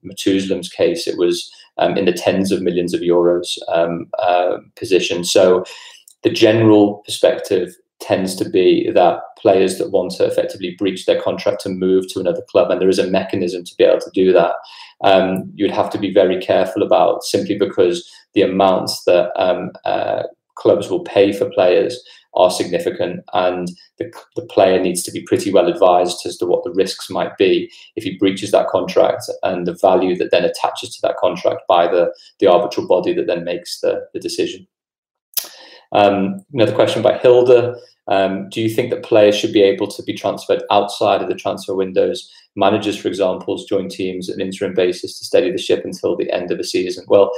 case, 0.77 1.07
it 1.07 1.19
was 1.19 1.51
um, 1.79 1.97
in 1.97 2.05
the 2.05 2.13
tens 2.13 2.53
of 2.53 2.63
millions 2.63 2.95
of 2.95 3.01
euros 3.01 3.59
um, 3.69 4.07
uh, 4.19 4.59
position. 4.77 5.25
So 5.25 5.65
the 6.23 6.31
general 6.31 7.03
perspective 7.05 7.75
tends 8.07 8.37
to 8.37 8.49
be 8.49 8.89
that 8.95 9.21
players 9.37 9.79
that 9.79 9.91
want 9.91 10.13
to 10.13 10.25
effectively 10.25 10.77
breach 10.79 11.07
their 11.07 11.21
contract 11.21 11.67
and 11.67 11.81
move 11.81 12.05
to 12.09 12.21
another 12.21 12.43
club, 12.49 12.71
and 12.71 12.81
there 12.81 12.89
is 12.89 13.01
a 13.01 13.11
mechanism 13.11 13.65
to 13.65 13.75
be 13.77 13.85
able 13.85 14.01
to 14.01 14.11
do 14.15 14.33
that. 14.33 14.55
Um, 15.03 15.51
you'd 15.55 15.73
have 15.73 15.91
to 15.91 15.99
be 15.99 16.13
very 16.13 16.41
careful 16.41 16.83
about 16.83 17.25
simply 17.25 17.59
because 17.59 18.09
the 18.35 18.43
amounts 18.43 19.05
that 19.05 19.33
um, 19.37 19.73
uh, 19.85 20.23
clubs 20.55 20.89
will 20.89 21.05
pay 21.05 21.33
for 21.33 21.51
players 21.51 22.01
are 22.35 22.51
significant, 22.51 23.25
and 23.33 23.71
the, 23.99 24.13
the 24.37 24.47
player 24.47 24.81
needs 24.81 25.03
to 25.03 25.11
be 25.11 25.23
pretty 25.23 25.51
well 25.51 25.67
advised 25.67 26.25
as 26.27 26.37
to 26.37 26.47
what 26.47 26.63
the 26.63 26.73
risks 26.73 27.11
might 27.11 27.37
be 27.39 27.71
if 27.97 28.05
he 28.05 28.19
breaches 28.19 28.53
that 28.53 28.69
contract 28.69 29.25
and 29.43 29.67
the 29.67 29.79
value 29.81 30.15
that 30.17 30.31
then 30.31 30.45
attaches 30.45 30.95
to 30.95 30.99
that 31.03 31.17
contract 31.17 31.63
by 31.67 31.89
the, 31.89 32.15
the 32.39 32.47
arbitral 32.47 32.87
body 32.87 33.13
that 33.15 33.27
then 33.27 33.43
makes 33.43 33.81
the, 33.81 34.07
the 34.13 34.21
decision. 34.21 34.67
Um, 35.93 36.45
another 36.53 36.75
question 36.75 37.03
by 37.03 37.19
Hilda. 37.19 37.77
Um, 38.09 38.49
do 38.49 38.61
you 38.61 38.69
think 38.69 38.91
that 38.91 39.03
players 39.03 39.37
should 39.37 39.53
be 39.53 39.63
able 39.63 39.89
to 39.89 40.03
be 40.03 40.15
transferred 40.15 40.63
outside 40.71 41.23
of 41.23 41.29
the 41.29 41.35
transfer 41.35 41.75
windows? 41.75 42.31
Managers, 42.55 42.97
for 42.97 43.09
example, 43.09 43.63
join 43.69 43.89
teams 43.89 44.29
at 44.29 44.37
an 44.37 44.41
interim 44.41 44.75
basis 44.75 45.19
to 45.19 45.25
steady 45.25 45.51
the 45.51 45.59
ship 45.59 45.85
until 45.85 46.17
the 46.17 46.31
end 46.33 46.51
of 46.51 46.59
the 46.59 46.65
season. 46.65 47.05
Well, 47.09 47.31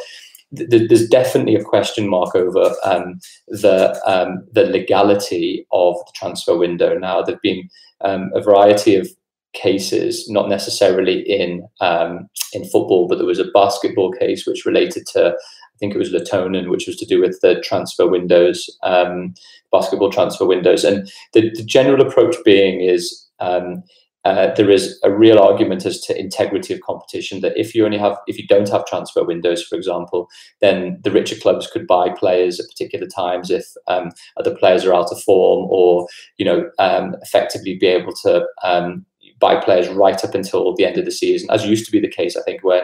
th- 0.56 0.88
there's 0.88 1.08
definitely 1.08 1.56
a 1.56 1.64
question 1.64 2.08
mark 2.08 2.34
over 2.34 2.74
um, 2.84 3.20
the 3.48 4.00
um, 4.06 4.46
the 4.52 4.64
legality 4.64 5.66
of 5.72 5.94
the 5.94 6.12
transfer 6.14 6.56
window. 6.56 6.98
Now, 6.98 7.22
there've 7.22 7.42
been 7.42 7.68
um, 8.02 8.30
a 8.34 8.40
variety 8.40 8.94
of 8.94 9.08
cases, 9.54 10.28
not 10.28 10.48
necessarily 10.48 11.20
in 11.20 11.66
um, 11.80 12.28
in 12.52 12.64
football, 12.64 13.08
but 13.08 13.18
there 13.18 13.26
was 13.26 13.38
a 13.38 13.50
basketball 13.52 14.12
case 14.12 14.46
which 14.46 14.66
related 14.66 15.06
to 15.14 15.36
I 15.78 15.80
think 15.80 15.94
it 15.94 15.98
was 15.98 16.12
Lehtonen, 16.12 16.70
which 16.70 16.88
was 16.88 16.96
to 16.96 17.06
do 17.06 17.20
with 17.20 17.38
the 17.40 17.60
transfer 17.60 18.08
windows, 18.08 18.68
um, 18.82 19.32
basketball 19.70 20.10
transfer 20.10 20.44
windows. 20.44 20.82
And 20.82 21.08
the, 21.34 21.50
the 21.50 21.64
general 21.64 22.04
approach 22.04 22.34
being 22.44 22.80
is 22.80 23.28
um, 23.38 23.84
uh, 24.24 24.52
there 24.56 24.68
is 24.68 24.98
a 25.04 25.12
real 25.12 25.38
argument 25.38 25.86
as 25.86 26.00
to 26.00 26.18
integrity 26.18 26.74
of 26.74 26.80
competition 26.80 27.40
that 27.42 27.56
if 27.56 27.76
you 27.76 27.84
only 27.84 27.96
have 27.96 28.18
if 28.26 28.36
you 28.38 28.46
don't 28.48 28.68
have 28.68 28.84
transfer 28.84 29.24
windows 29.24 29.62
for 29.62 29.76
example 29.76 30.28
then 30.60 30.98
the 31.04 31.10
richer 31.10 31.36
clubs 31.36 31.68
could 31.68 31.86
buy 31.86 32.10
players 32.10 32.58
at 32.58 32.66
particular 32.68 33.06
times 33.06 33.48
if 33.48 33.64
um, 33.86 34.10
other 34.36 34.54
players 34.54 34.84
are 34.84 34.92
out 34.92 35.12
of 35.12 35.22
form 35.22 35.66
or 35.70 36.08
you 36.36 36.44
know 36.44 36.68
um, 36.80 37.14
effectively 37.22 37.78
be 37.78 37.86
able 37.86 38.12
to 38.12 38.44
um, 38.64 39.06
buy 39.38 39.54
players 39.54 39.88
right 39.88 40.24
up 40.24 40.34
until 40.34 40.74
the 40.74 40.84
end 40.84 40.98
of 40.98 41.04
the 41.04 41.12
season 41.12 41.48
as 41.50 41.64
used 41.64 41.86
to 41.86 41.92
be 41.92 42.00
the 42.00 42.08
case 42.08 42.36
i 42.36 42.42
think 42.42 42.64
when 42.64 42.82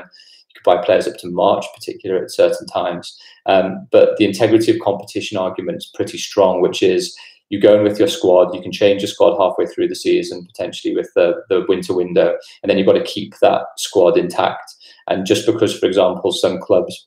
could 0.55 0.65
buy 0.65 0.83
players 0.83 1.07
up 1.07 1.17
to 1.19 1.31
March, 1.31 1.65
particular 1.75 2.23
at 2.23 2.31
certain 2.31 2.67
times. 2.67 3.17
Um, 3.47 3.87
but 3.91 4.17
the 4.17 4.25
integrity 4.25 4.73
of 4.73 4.81
competition 4.81 5.37
argument 5.37 5.79
is 5.79 5.91
pretty 5.95 6.19
strong, 6.19 6.61
which 6.61 6.83
is 6.83 7.17
you 7.51 7.61
go 7.61 7.77
in 7.77 7.85
with 7.85 7.99
your 7.99 8.09
squad, 8.09 8.55
you 8.55 8.63
can 8.63 8.73
change 8.73 9.03
your 9.03 9.09
squad 9.09 9.37
halfway 9.37 9.67
through 9.67 9.89
the 9.89 9.95
season, 9.95 10.47
potentially 10.47 10.95
with 10.95 11.11
the, 11.15 11.35
the 11.49 11.65
winter 11.69 11.95
window, 11.95 12.37
and 12.63 12.71
then 12.71 12.79
you've 12.79 12.87
got 12.87 12.95
to 12.95 13.05
keep 13.05 13.39
that 13.41 13.63
squad 13.77 14.17
intact. 14.17 14.75
And 15.09 15.27
just 15.27 15.47
because, 15.47 15.79
for 15.79 15.87
example, 15.87 16.33
some 16.33 16.59
clubs 16.61 17.07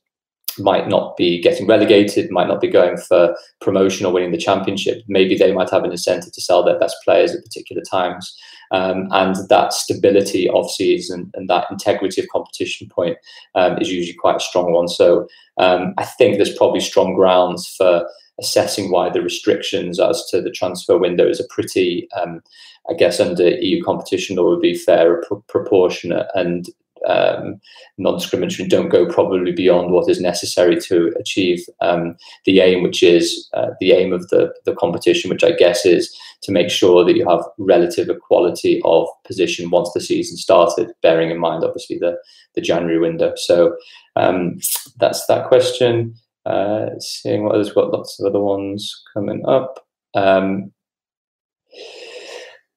might 0.59 0.87
not 0.87 1.17
be 1.17 1.41
getting 1.41 1.67
relegated, 1.67 2.31
might 2.31 2.47
not 2.47 2.61
be 2.61 2.67
going 2.67 2.97
for 2.97 3.35
promotion 3.61 4.05
or 4.05 4.13
winning 4.13 4.31
the 4.31 4.37
championship, 4.37 5.03
maybe 5.07 5.37
they 5.37 5.53
might 5.53 5.69
have 5.69 5.83
an 5.83 5.91
incentive 5.91 6.33
to 6.33 6.41
sell 6.41 6.63
their 6.63 6.79
best 6.79 6.95
players 7.03 7.35
at 7.35 7.43
particular 7.43 7.81
times. 7.89 8.35
Um, 8.71 9.07
and 9.11 9.35
that 9.49 9.73
stability 9.73 10.49
of 10.49 10.69
season 10.69 11.31
and 11.35 11.49
that 11.49 11.67
integrity 11.71 12.21
of 12.21 12.27
competition 12.29 12.89
point 12.89 13.17
um, 13.55 13.77
is 13.79 13.91
usually 13.91 14.17
quite 14.17 14.37
a 14.37 14.41
strong 14.41 14.73
one. 14.73 14.87
So 14.87 15.27
um, 15.57 15.93
I 15.97 16.03
think 16.03 16.35
there's 16.35 16.57
probably 16.57 16.81
strong 16.81 17.15
grounds 17.15 17.67
for 17.67 18.05
assessing 18.39 18.91
why 18.91 19.09
the 19.09 19.21
restrictions 19.21 19.99
as 19.99 20.25
to 20.27 20.41
the 20.41 20.51
transfer 20.51 20.97
window 20.97 21.27
is 21.27 21.39
a 21.39 21.47
pretty, 21.49 22.07
um, 22.21 22.41
I 22.89 22.93
guess, 22.93 23.19
under 23.19 23.49
EU 23.49 23.83
competition 23.83 24.35
law 24.35 24.49
would 24.49 24.61
be 24.61 24.75
fair, 24.75 25.23
pr- 25.23 25.35
proportionate, 25.47 26.27
and 26.35 26.67
um, 27.07 27.59
non-discriminatory 27.97 28.67
don't 28.67 28.89
go 28.89 29.07
probably 29.07 29.51
beyond 29.51 29.91
what 29.91 30.09
is 30.09 30.21
necessary 30.21 30.79
to 30.81 31.13
achieve 31.19 31.65
um, 31.81 32.15
the 32.45 32.59
aim, 32.59 32.83
which 32.83 33.01
is 33.01 33.49
uh, 33.53 33.69
the 33.79 33.93
aim 33.93 34.13
of 34.13 34.27
the, 34.29 34.53
the 34.65 34.75
competition, 34.75 35.29
which 35.29 35.43
I 35.43 35.51
guess 35.51 35.85
is 35.85 36.15
to 36.43 36.51
make 36.51 36.69
sure 36.69 37.03
that 37.03 37.15
you 37.15 37.27
have 37.27 37.43
relative 37.57 38.09
equality 38.09 38.81
of 38.85 39.07
position 39.25 39.69
once 39.69 39.91
the 39.93 40.01
season 40.01 40.37
started, 40.37 40.91
bearing 41.01 41.31
in 41.31 41.39
mind 41.39 41.63
obviously 41.63 41.97
the, 41.97 42.17
the 42.55 42.61
January 42.61 42.99
window. 42.99 43.33
So 43.35 43.75
um, 44.15 44.59
that's 44.99 45.25
that 45.27 45.47
question. 45.47 46.15
Uh, 46.45 46.91
seeing 46.99 47.43
what 47.43 47.55
others 47.55 47.73
got 47.73 47.91
lots 47.91 48.19
of 48.19 48.25
other 48.25 48.39
ones 48.39 49.03
coming 49.13 49.45
up. 49.45 49.85
Um, 50.15 50.71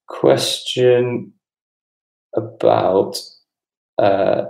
question 0.08 1.32
about 2.34 3.16
uh, 4.00 4.46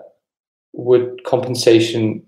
would 0.72 1.22
compensation 1.24 2.22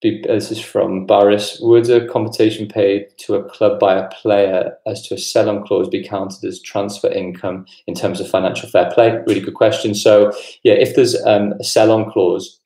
be, 0.00 0.20
this 0.22 0.50
is 0.50 0.60
from 0.60 1.06
Barris, 1.06 1.58
would 1.60 1.88
a 1.88 2.06
compensation 2.08 2.66
paid 2.66 3.06
to 3.18 3.36
a 3.36 3.48
club 3.48 3.78
by 3.78 3.94
a 3.94 4.08
player 4.08 4.76
as 4.86 5.06
to 5.06 5.14
a 5.14 5.18
sell-on 5.18 5.64
clause 5.64 5.88
be 5.88 6.02
counted 6.02 6.44
as 6.44 6.60
transfer 6.60 7.08
income 7.08 7.64
in 7.86 7.94
terms 7.94 8.20
of 8.20 8.28
financial 8.28 8.68
fair 8.68 8.90
play? 8.90 9.22
Really 9.26 9.40
good 9.40 9.54
question. 9.54 9.94
So 9.94 10.32
yeah, 10.64 10.74
if 10.74 10.96
there's 10.96 11.14
um, 11.24 11.54
a 11.60 11.64
sell-on 11.64 12.10
clause, 12.10 12.58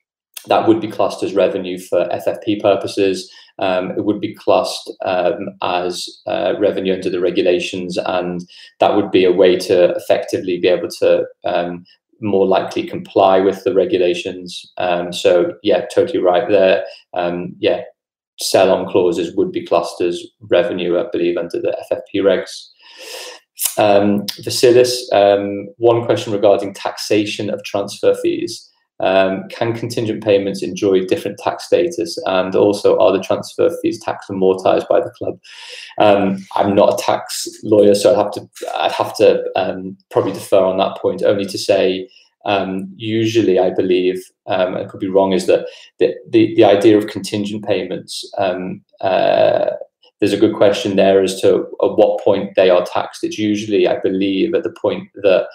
that 0.47 0.67
would 0.67 0.81
be 0.81 0.87
classed 0.87 1.23
as 1.23 1.33
revenue 1.33 1.77
for 1.77 2.09
FFP 2.09 2.61
purposes. 2.61 3.31
Um, 3.59 3.91
it 3.91 4.05
would 4.05 4.21
be 4.21 4.35
classed 4.35 4.91
um, 5.03 5.49
as 5.61 6.21
uh, 6.27 6.53
revenue 6.59 6.93
under 6.93 7.09
the 7.09 7.19
regulations, 7.19 7.97
and 7.97 8.47
that 8.79 8.95
would 8.95 9.11
be 9.11 9.25
a 9.25 9.31
way 9.31 9.57
to 9.57 9.91
effectively 9.95 10.59
be 10.59 10.67
able 10.67 10.89
to 10.99 11.25
um, 11.43 11.85
more 12.21 12.45
likely 12.47 12.83
comply 12.83 13.39
with 13.39 13.63
the 13.63 13.73
regulations. 13.73 14.71
Um, 14.77 15.13
so 15.13 15.53
yeah, 15.63 15.85
totally 15.93 16.19
right 16.19 16.49
there. 16.49 16.83
Um, 17.13 17.55
yeah, 17.59 17.81
sell 18.39 18.71
on 18.71 18.89
clauses 18.89 19.35
would 19.35 19.51
be 19.51 19.65
clusters 19.65 20.25
revenue, 20.41 20.99
I 20.99 21.05
believe, 21.11 21.37
under 21.37 21.59
the 21.59 21.77
FFP 21.91 22.21
regs. 22.21 22.67
Um, 23.77 24.25
Vasilis, 24.43 25.11
um, 25.11 25.67
one 25.77 26.05
question 26.05 26.33
regarding 26.33 26.73
taxation 26.73 27.49
of 27.49 27.63
transfer 27.63 28.15
fees. 28.21 28.69
Um, 28.99 29.43
can 29.49 29.73
contingent 29.73 30.23
payments 30.23 30.63
enjoy 30.63 31.05
different 31.05 31.37
tax 31.37 31.65
status? 31.65 32.17
And 32.25 32.55
also 32.55 32.97
are 32.99 33.11
the 33.11 33.23
transfer 33.23 33.69
fees 33.81 33.99
tax 33.99 34.27
amortized 34.27 34.87
by 34.87 34.99
the 34.99 35.13
club? 35.17 35.39
Um, 35.99 36.45
i'm 36.55 36.75
not 36.75 36.93
a 36.93 37.03
tax 37.03 37.47
lawyer 37.63 37.95
so 37.95 38.11
i'd 38.11 38.17
have 38.17 38.31
to 38.31 38.47
i'd 38.77 38.91
have 38.91 39.15
to 39.17 39.43
um, 39.55 39.97
probably 40.11 40.33
defer 40.33 40.63
on 40.63 40.77
that 40.77 40.97
point 40.97 41.23
only 41.23 41.45
to 41.45 41.57
say 41.57 42.07
um, 42.45 42.93
usually 42.95 43.59
i 43.59 43.69
believe 43.69 44.23
um, 44.47 44.75
i 44.75 44.85
could 44.85 44.99
be 44.99 45.09
wrong 45.09 45.33
is 45.33 45.47
that 45.47 45.67
the, 45.99 46.13
the, 46.29 46.55
the 46.55 46.63
idea 46.63 46.97
of 46.97 47.07
contingent 47.07 47.65
payments 47.65 48.29
um, 48.37 48.81
uh, 49.01 49.71
there's 50.19 50.33
a 50.33 50.37
good 50.37 50.55
question 50.55 50.95
there 50.95 51.21
as 51.21 51.39
to 51.41 51.67
at 51.83 51.95
what 51.95 52.23
point 52.23 52.55
they 52.55 52.71
are 52.71 52.83
taxed. 52.83 53.23
It's 53.23 53.37
usually 53.37 53.87
i 53.87 53.99
believe 53.99 54.55
at 54.55 54.63
the 54.63 54.75
point 54.81 55.09
that 55.15 55.47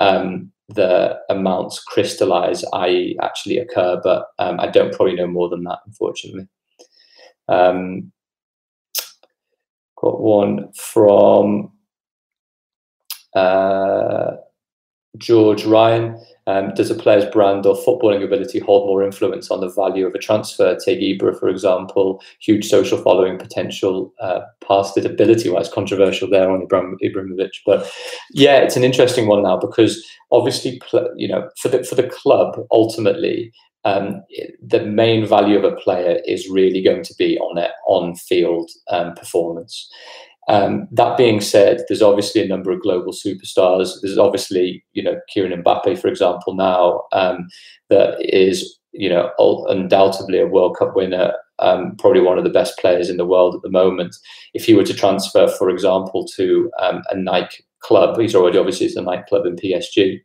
um, 0.00 0.50
the 0.68 1.18
amounts 1.28 1.82
crystallize, 1.82 2.64
i.e., 2.72 3.16
actually 3.22 3.58
occur, 3.58 4.00
but 4.02 4.26
um, 4.38 4.58
I 4.58 4.68
don't 4.68 4.92
probably 4.92 5.14
know 5.14 5.26
more 5.26 5.48
than 5.48 5.64
that, 5.64 5.78
unfortunately. 5.86 6.48
Um, 7.48 8.12
got 9.96 10.20
one 10.20 10.72
from 10.72 11.72
uh, 13.34 14.36
George 15.18 15.64
Ryan. 15.64 16.18
Um, 16.46 16.72
does 16.74 16.90
a 16.90 16.94
player's 16.94 17.30
brand 17.30 17.64
or 17.64 17.76
footballing 17.76 18.24
ability 18.24 18.58
hold 18.58 18.88
more 18.88 19.04
influence 19.04 19.50
on 19.50 19.60
the 19.60 19.68
value 19.70 20.06
of 20.06 20.14
a 20.14 20.18
transfer? 20.18 20.76
Take 20.76 21.00
Ibra, 21.00 21.38
for 21.38 21.48
example, 21.48 22.22
huge 22.40 22.66
social 22.66 22.98
following 22.98 23.38
potential, 23.38 24.12
uh, 24.20 24.40
past 24.66 24.96
it 24.96 25.04
ability 25.04 25.48
wise, 25.48 25.68
controversial 25.68 26.28
there 26.28 26.50
on 26.50 26.66
Ibram, 26.66 26.94
Ibrahimovic. 27.04 27.50
But 27.64 27.90
yeah, 28.32 28.56
it's 28.56 28.76
an 28.76 28.84
interesting 28.84 29.26
one 29.26 29.42
now 29.42 29.58
because 29.58 30.04
obviously, 30.32 30.80
you 31.16 31.28
know, 31.28 31.48
for 31.56 31.68
the, 31.68 31.84
for 31.84 31.94
the 31.94 32.08
club, 32.08 32.58
ultimately, 32.72 33.52
um, 33.84 34.22
the 34.62 34.84
main 34.84 35.26
value 35.26 35.56
of 35.56 35.64
a 35.64 35.76
player 35.76 36.20
is 36.26 36.50
really 36.50 36.82
going 36.82 37.02
to 37.02 37.14
be 37.18 37.38
on 37.38 37.54
their 37.54 37.72
on 37.86 38.14
field 38.14 38.70
um, 38.90 39.14
performance. 39.14 39.90
Um, 40.50 40.88
that 40.90 41.16
being 41.16 41.40
said, 41.40 41.84
there's 41.88 42.02
obviously 42.02 42.42
a 42.42 42.48
number 42.48 42.72
of 42.72 42.82
global 42.82 43.12
superstars. 43.12 43.92
There's 44.02 44.18
obviously, 44.18 44.84
you 44.94 45.02
know, 45.02 45.20
Kylian 45.32 45.62
Mbappe, 45.62 45.96
for 45.96 46.08
example, 46.08 46.54
now 46.54 47.04
um, 47.12 47.46
that 47.88 48.16
is, 48.20 48.76
you 48.90 49.08
know, 49.08 49.30
undoubtedly 49.68 50.40
a 50.40 50.48
World 50.48 50.76
Cup 50.76 50.96
winner, 50.96 51.34
um, 51.60 51.94
probably 51.98 52.20
one 52.20 52.36
of 52.36 52.42
the 52.42 52.50
best 52.50 52.76
players 52.78 53.08
in 53.08 53.16
the 53.16 53.24
world 53.24 53.54
at 53.54 53.62
the 53.62 53.70
moment. 53.70 54.16
If 54.52 54.64
he 54.64 54.74
were 54.74 54.82
to 54.82 54.94
transfer, 54.94 55.46
for 55.46 55.70
example, 55.70 56.26
to 56.34 56.68
um, 56.80 57.02
a 57.10 57.16
Nike 57.16 57.64
club, 57.78 58.18
he's 58.18 58.34
already 58.34 58.58
obviously 58.58 58.86
it's 58.86 58.96
a 58.96 59.02
Nike 59.02 59.22
club 59.28 59.46
in 59.46 59.54
PSG. 59.54 60.18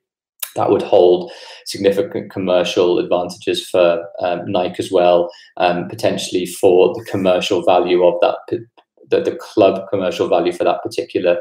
That 0.56 0.72
would 0.72 0.82
hold 0.82 1.32
significant 1.66 2.32
commercial 2.32 2.98
advantages 2.98 3.70
for 3.70 4.04
um, 4.22 4.50
Nike 4.50 4.78
as 4.80 4.92
well, 4.92 5.30
um, 5.58 5.88
potentially 5.88 6.48
for 6.48 6.96
the 6.96 7.06
commercial 7.12 7.62
value 7.64 8.04
of 8.04 8.16
that 8.22 8.38
the, 9.10 9.22
the 9.22 9.36
club 9.36 9.88
commercial 9.90 10.28
value 10.28 10.52
for 10.52 10.64
that 10.64 10.82
particular 10.84 11.38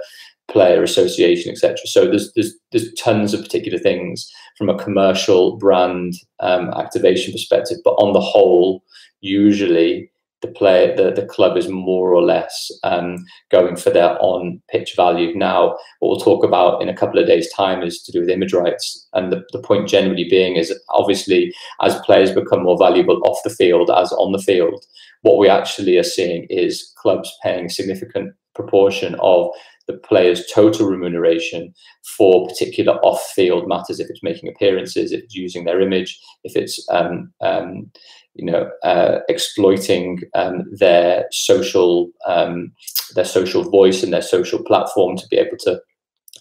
player 0.48 0.82
association 0.82 1.50
etc 1.50 1.78
so 1.86 2.06
there's 2.06 2.32
there's 2.34 2.54
there's 2.72 2.92
tons 2.94 3.32
of 3.32 3.42
particular 3.42 3.78
things 3.78 4.30
from 4.58 4.68
a 4.68 4.78
commercial 4.78 5.56
brand 5.56 6.14
um, 6.40 6.70
activation 6.74 7.32
perspective 7.32 7.78
but 7.84 7.92
on 7.92 8.12
the 8.12 8.20
whole 8.20 8.82
usually 9.20 10.10
the 10.44 10.52
player 10.52 10.94
the, 10.94 11.10
the 11.10 11.26
club 11.26 11.56
is 11.56 11.68
more 11.68 12.12
or 12.12 12.22
less 12.22 12.70
um, 12.82 13.24
going 13.50 13.76
for 13.76 13.90
their 13.90 14.20
on 14.20 14.60
pitch 14.68 14.94
value. 14.96 15.34
Now 15.36 15.76
what 16.00 16.08
we'll 16.08 16.20
talk 16.20 16.44
about 16.44 16.82
in 16.82 16.88
a 16.88 16.96
couple 16.96 17.18
of 17.18 17.26
days 17.26 17.52
time 17.52 17.82
is 17.82 18.02
to 18.02 18.12
do 18.12 18.20
with 18.20 18.30
image 18.30 18.52
rights. 18.52 19.08
And 19.14 19.32
the, 19.32 19.42
the 19.52 19.60
point 19.60 19.88
generally 19.88 20.26
being 20.28 20.56
is 20.56 20.72
obviously 20.90 21.54
as 21.80 21.98
players 22.00 22.30
become 22.30 22.64
more 22.64 22.78
valuable 22.78 23.20
off 23.24 23.38
the 23.44 23.50
field 23.50 23.90
as 23.90 24.12
on 24.12 24.32
the 24.32 24.38
field 24.38 24.84
what 25.24 25.38
we 25.38 25.48
actually 25.48 25.96
are 25.96 26.02
seeing 26.02 26.46
is 26.50 26.92
clubs 26.96 27.34
paying 27.42 27.64
a 27.64 27.70
significant 27.70 28.34
proportion 28.54 29.16
of 29.20 29.48
the 29.86 29.94
player's 29.94 30.46
total 30.52 30.88
remuneration 30.88 31.74
for 32.16 32.46
particular 32.48 32.94
off-field 33.00 33.68
matters. 33.68 34.00
If 34.00 34.08
it's 34.10 34.22
making 34.22 34.48
appearances, 34.48 35.12
if 35.12 35.24
it's 35.24 35.34
using 35.34 35.64
their 35.64 35.80
image, 35.80 36.18
if 36.44 36.56
it's 36.56 36.84
um, 36.90 37.32
um, 37.40 37.90
you 38.34 38.44
know 38.44 38.70
uh, 38.82 39.20
exploiting 39.28 40.22
um, 40.34 40.64
their 40.72 41.26
social 41.30 42.10
um, 42.26 42.72
their 43.14 43.24
social 43.24 43.62
voice 43.62 44.02
and 44.02 44.12
their 44.12 44.22
social 44.22 44.62
platform 44.62 45.16
to 45.16 45.26
be 45.28 45.36
able 45.36 45.56
to 45.58 45.80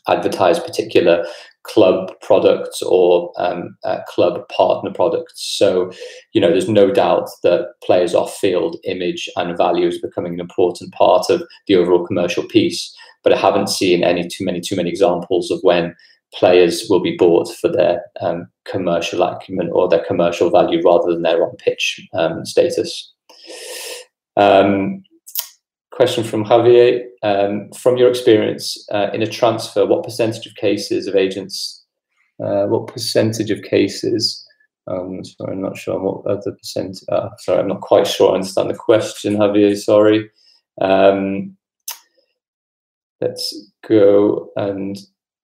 advertise 0.07 0.59
particular 0.59 1.25
club 1.63 2.11
products 2.21 2.81
or 2.81 3.31
um, 3.37 3.77
uh, 3.85 3.99
club 4.07 4.47
partner 4.49 4.91
products. 4.91 5.33
So, 5.57 5.91
you 6.33 6.41
know, 6.41 6.49
there's 6.49 6.69
no 6.69 6.91
doubt 6.91 7.29
that 7.43 7.73
players 7.83 8.13
off 8.13 8.35
field 8.35 8.77
image 8.83 9.29
and 9.37 9.57
value 9.57 9.87
is 9.87 10.01
becoming 10.01 10.33
an 10.33 10.39
important 10.41 10.93
part 10.93 11.29
of 11.29 11.43
the 11.67 11.75
overall 11.75 12.05
commercial 12.05 12.43
piece. 12.43 12.93
But 13.23 13.33
I 13.33 13.37
haven't 13.37 13.69
seen 13.69 14.03
any 14.03 14.27
too 14.27 14.45
many 14.45 14.59
too 14.59 14.75
many 14.75 14.89
examples 14.89 15.51
of 15.51 15.59
when 15.61 15.95
players 16.33 16.87
will 16.89 16.99
be 16.99 17.15
bought 17.15 17.53
for 17.55 17.69
their 17.69 18.01
um, 18.21 18.47
commercial 18.65 19.21
acumen 19.21 19.69
or 19.71 19.87
their 19.87 20.03
commercial 20.05 20.49
value 20.49 20.81
rather 20.83 21.13
than 21.13 21.21
their 21.21 21.43
on 21.43 21.55
pitch 21.57 22.01
um, 22.13 22.45
status. 22.45 23.13
Um, 24.35 25.03
question 25.91 26.23
from 26.23 26.43
Javier. 26.43 27.03
Um, 27.21 27.71
from 27.71 27.97
your 27.97 28.09
experience 28.09 28.85
uh, 28.91 29.09
in 29.13 29.21
a 29.21 29.27
transfer, 29.27 29.85
what 29.85 30.03
percentage 30.03 30.45
of 30.45 30.55
cases 30.55 31.07
of 31.07 31.15
agents, 31.15 31.85
uh, 32.43 32.65
what 32.65 32.87
percentage 32.87 33.49
of 33.49 33.61
cases, 33.61 34.45
um, 34.87 35.23
sorry, 35.23 35.53
I'm 35.53 35.61
not 35.61 35.77
sure 35.77 35.97
what 35.99 36.25
other 36.29 36.51
percent, 36.51 36.99
uh, 37.09 37.29
sorry, 37.37 37.59
I'm 37.59 37.69
not 37.69 37.79
quite 37.79 38.07
sure 38.07 38.31
I 38.31 38.35
understand 38.35 38.69
the 38.69 38.75
question, 38.75 39.37
Javier, 39.37 39.77
sorry. 39.77 40.29
Um, 40.81 41.55
let's 43.23 43.71
go 43.87 44.49
and 44.55 44.97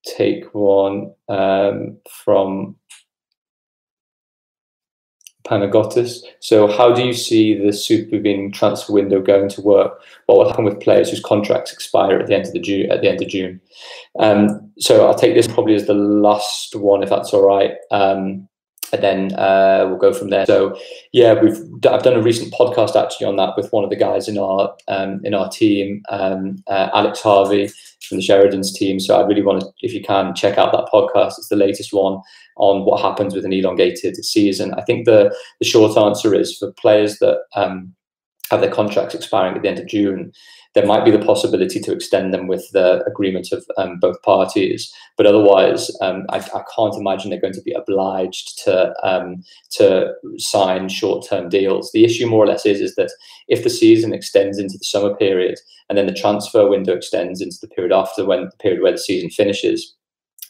take 0.05 0.53
one 0.53 1.13
um, 1.29 1.97
from 2.09 2.75
Panagotis. 5.45 6.19
So, 6.41 6.67
how 6.67 6.93
do 6.93 7.03
you 7.03 7.13
see 7.13 7.55
the 7.55 7.71
super 7.71 8.17
supervening 8.17 8.53
transfer 8.53 8.93
window 8.93 9.21
going 9.21 9.49
to 9.49 9.61
work? 9.61 10.01
What 10.25 10.37
will 10.37 10.49
happen 10.49 10.65
with 10.65 10.81
players 10.81 11.09
whose 11.09 11.23
contracts 11.23 11.71
expire 11.71 12.19
at 12.19 12.27
the 12.27 12.35
end 12.35 12.47
of 12.47 12.53
the 12.53 12.59
June? 12.59 12.91
At 12.91 13.01
the 13.01 13.09
end 13.09 13.21
of 13.21 13.29
June. 13.29 13.61
Um, 14.19 14.71
so, 14.77 15.07
I'll 15.07 15.15
take 15.15 15.35
this 15.35 15.47
probably 15.47 15.75
as 15.75 15.87
the 15.87 15.93
last 15.93 16.75
one, 16.75 17.01
if 17.01 17.09
that's 17.09 17.33
all 17.33 17.45
right. 17.47 17.71
Um, 17.91 18.48
and 18.91 19.03
then 19.03 19.33
uh, 19.35 19.85
we'll 19.87 19.97
go 19.97 20.13
from 20.13 20.29
there. 20.29 20.45
So, 20.45 20.77
yeah, 21.11 21.39
we've 21.41 21.57
I've 21.89 22.03
done 22.03 22.15
a 22.15 22.21
recent 22.21 22.53
podcast 22.53 22.95
actually 22.95 23.27
on 23.27 23.35
that 23.37 23.53
with 23.55 23.71
one 23.71 23.83
of 23.83 23.89
the 23.89 23.95
guys 23.95 24.27
in 24.27 24.37
our 24.37 24.75
um, 24.87 25.21
in 25.23 25.33
our 25.33 25.49
team, 25.49 26.01
um, 26.09 26.57
uh, 26.67 26.89
Alex 26.93 27.21
Harvey 27.21 27.69
from 28.07 28.17
the 28.17 28.23
Sheridan's 28.23 28.73
team. 28.73 28.99
So, 28.99 29.19
I 29.19 29.25
really 29.25 29.43
want 29.43 29.61
to, 29.61 29.67
if 29.81 29.93
you 29.93 30.01
can, 30.01 30.35
check 30.35 30.57
out 30.57 30.71
that 30.71 30.89
podcast. 30.91 31.37
It's 31.37 31.49
the 31.49 31.55
latest 31.55 31.93
one 31.93 32.19
on 32.57 32.85
what 32.85 33.01
happens 33.01 33.33
with 33.33 33.45
an 33.45 33.53
elongated 33.53 34.23
season. 34.23 34.73
I 34.73 34.81
think 34.81 35.05
the 35.05 35.35
the 35.59 35.65
short 35.65 35.97
answer 35.97 36.33
is 36.33 36.57
for 36.57 36.71
players 36.73 37.19
that 37.19 37.39
um, 37.55 37.93
have 38.49 38.61
their 38.61 38.71
contracts 38.71 39.15
expiring 39.15 39.55
at 39.55 39.61
the 39.61 39.69
end 39.69 39.79
of 39.79 39.87
June 39.87 40.31
there 40.75 40.85
might 40.85 41.03
be 41.03 41.11
the 41.11 41.25
possibility 41.25 41.79
to 41.79 41.91
extend 41.91 42.33
them 42.33 42.47
with 42.47 42.69
the 42.73 43.03
agreement 43.05 43.51
of 43.51 43.65
um, 43.77 43.97
both 43.99 44.21
parties. 44.21 44.91
But 45.17 45.25
otherwise, 45.25 45.89
um, 46.01 46.25
I, 46.29 46.37
I, 46.37 46.63
can't 46.75 46.95
imagine 46.95 47.31
they're 47.31 47.41
going 47.41 47.53
to 47.53 47.61
be 47.61 47.73
obliged 47.73 48.59
to 48.65 48.93
um, 49.03 49.43
to 49.71 50.13
sign 50.37 50.89
short 50.89 51.25
term 51.27 51.49
deals. 51.49 51.91
The 51.91 52.05
issue, 52.05 52.27
more 52.27 52.43
or 52.43 52.47
less, 52.47 52.65
is 52.65 52.81
is 52.81 52.95
that 52.95 53.11
if 53.47 53.63
the 53.63 53.69
season 53.69 54.13
extends 54.13 54.59
into 54.59 54.77
the 54.77 54.85
summer 54.85 55.15
period 55.15 55.57
and 55.89 55.97
then 55.97 56.05
the 56.05 56.13
transfer 56.13 56.69
window 56.69 56.93
extends 56.93 57.41
into 57.41 57.57
the 57.61 57.67
period 57.67 57.91
after 57.91 58.23
when 58.25 58.45
the 58.45 58.57
period 58.59 58.81
where 58.81 58.91
the 58.91 58.97
season 58.97 59.29
finishes, 59.31 59.95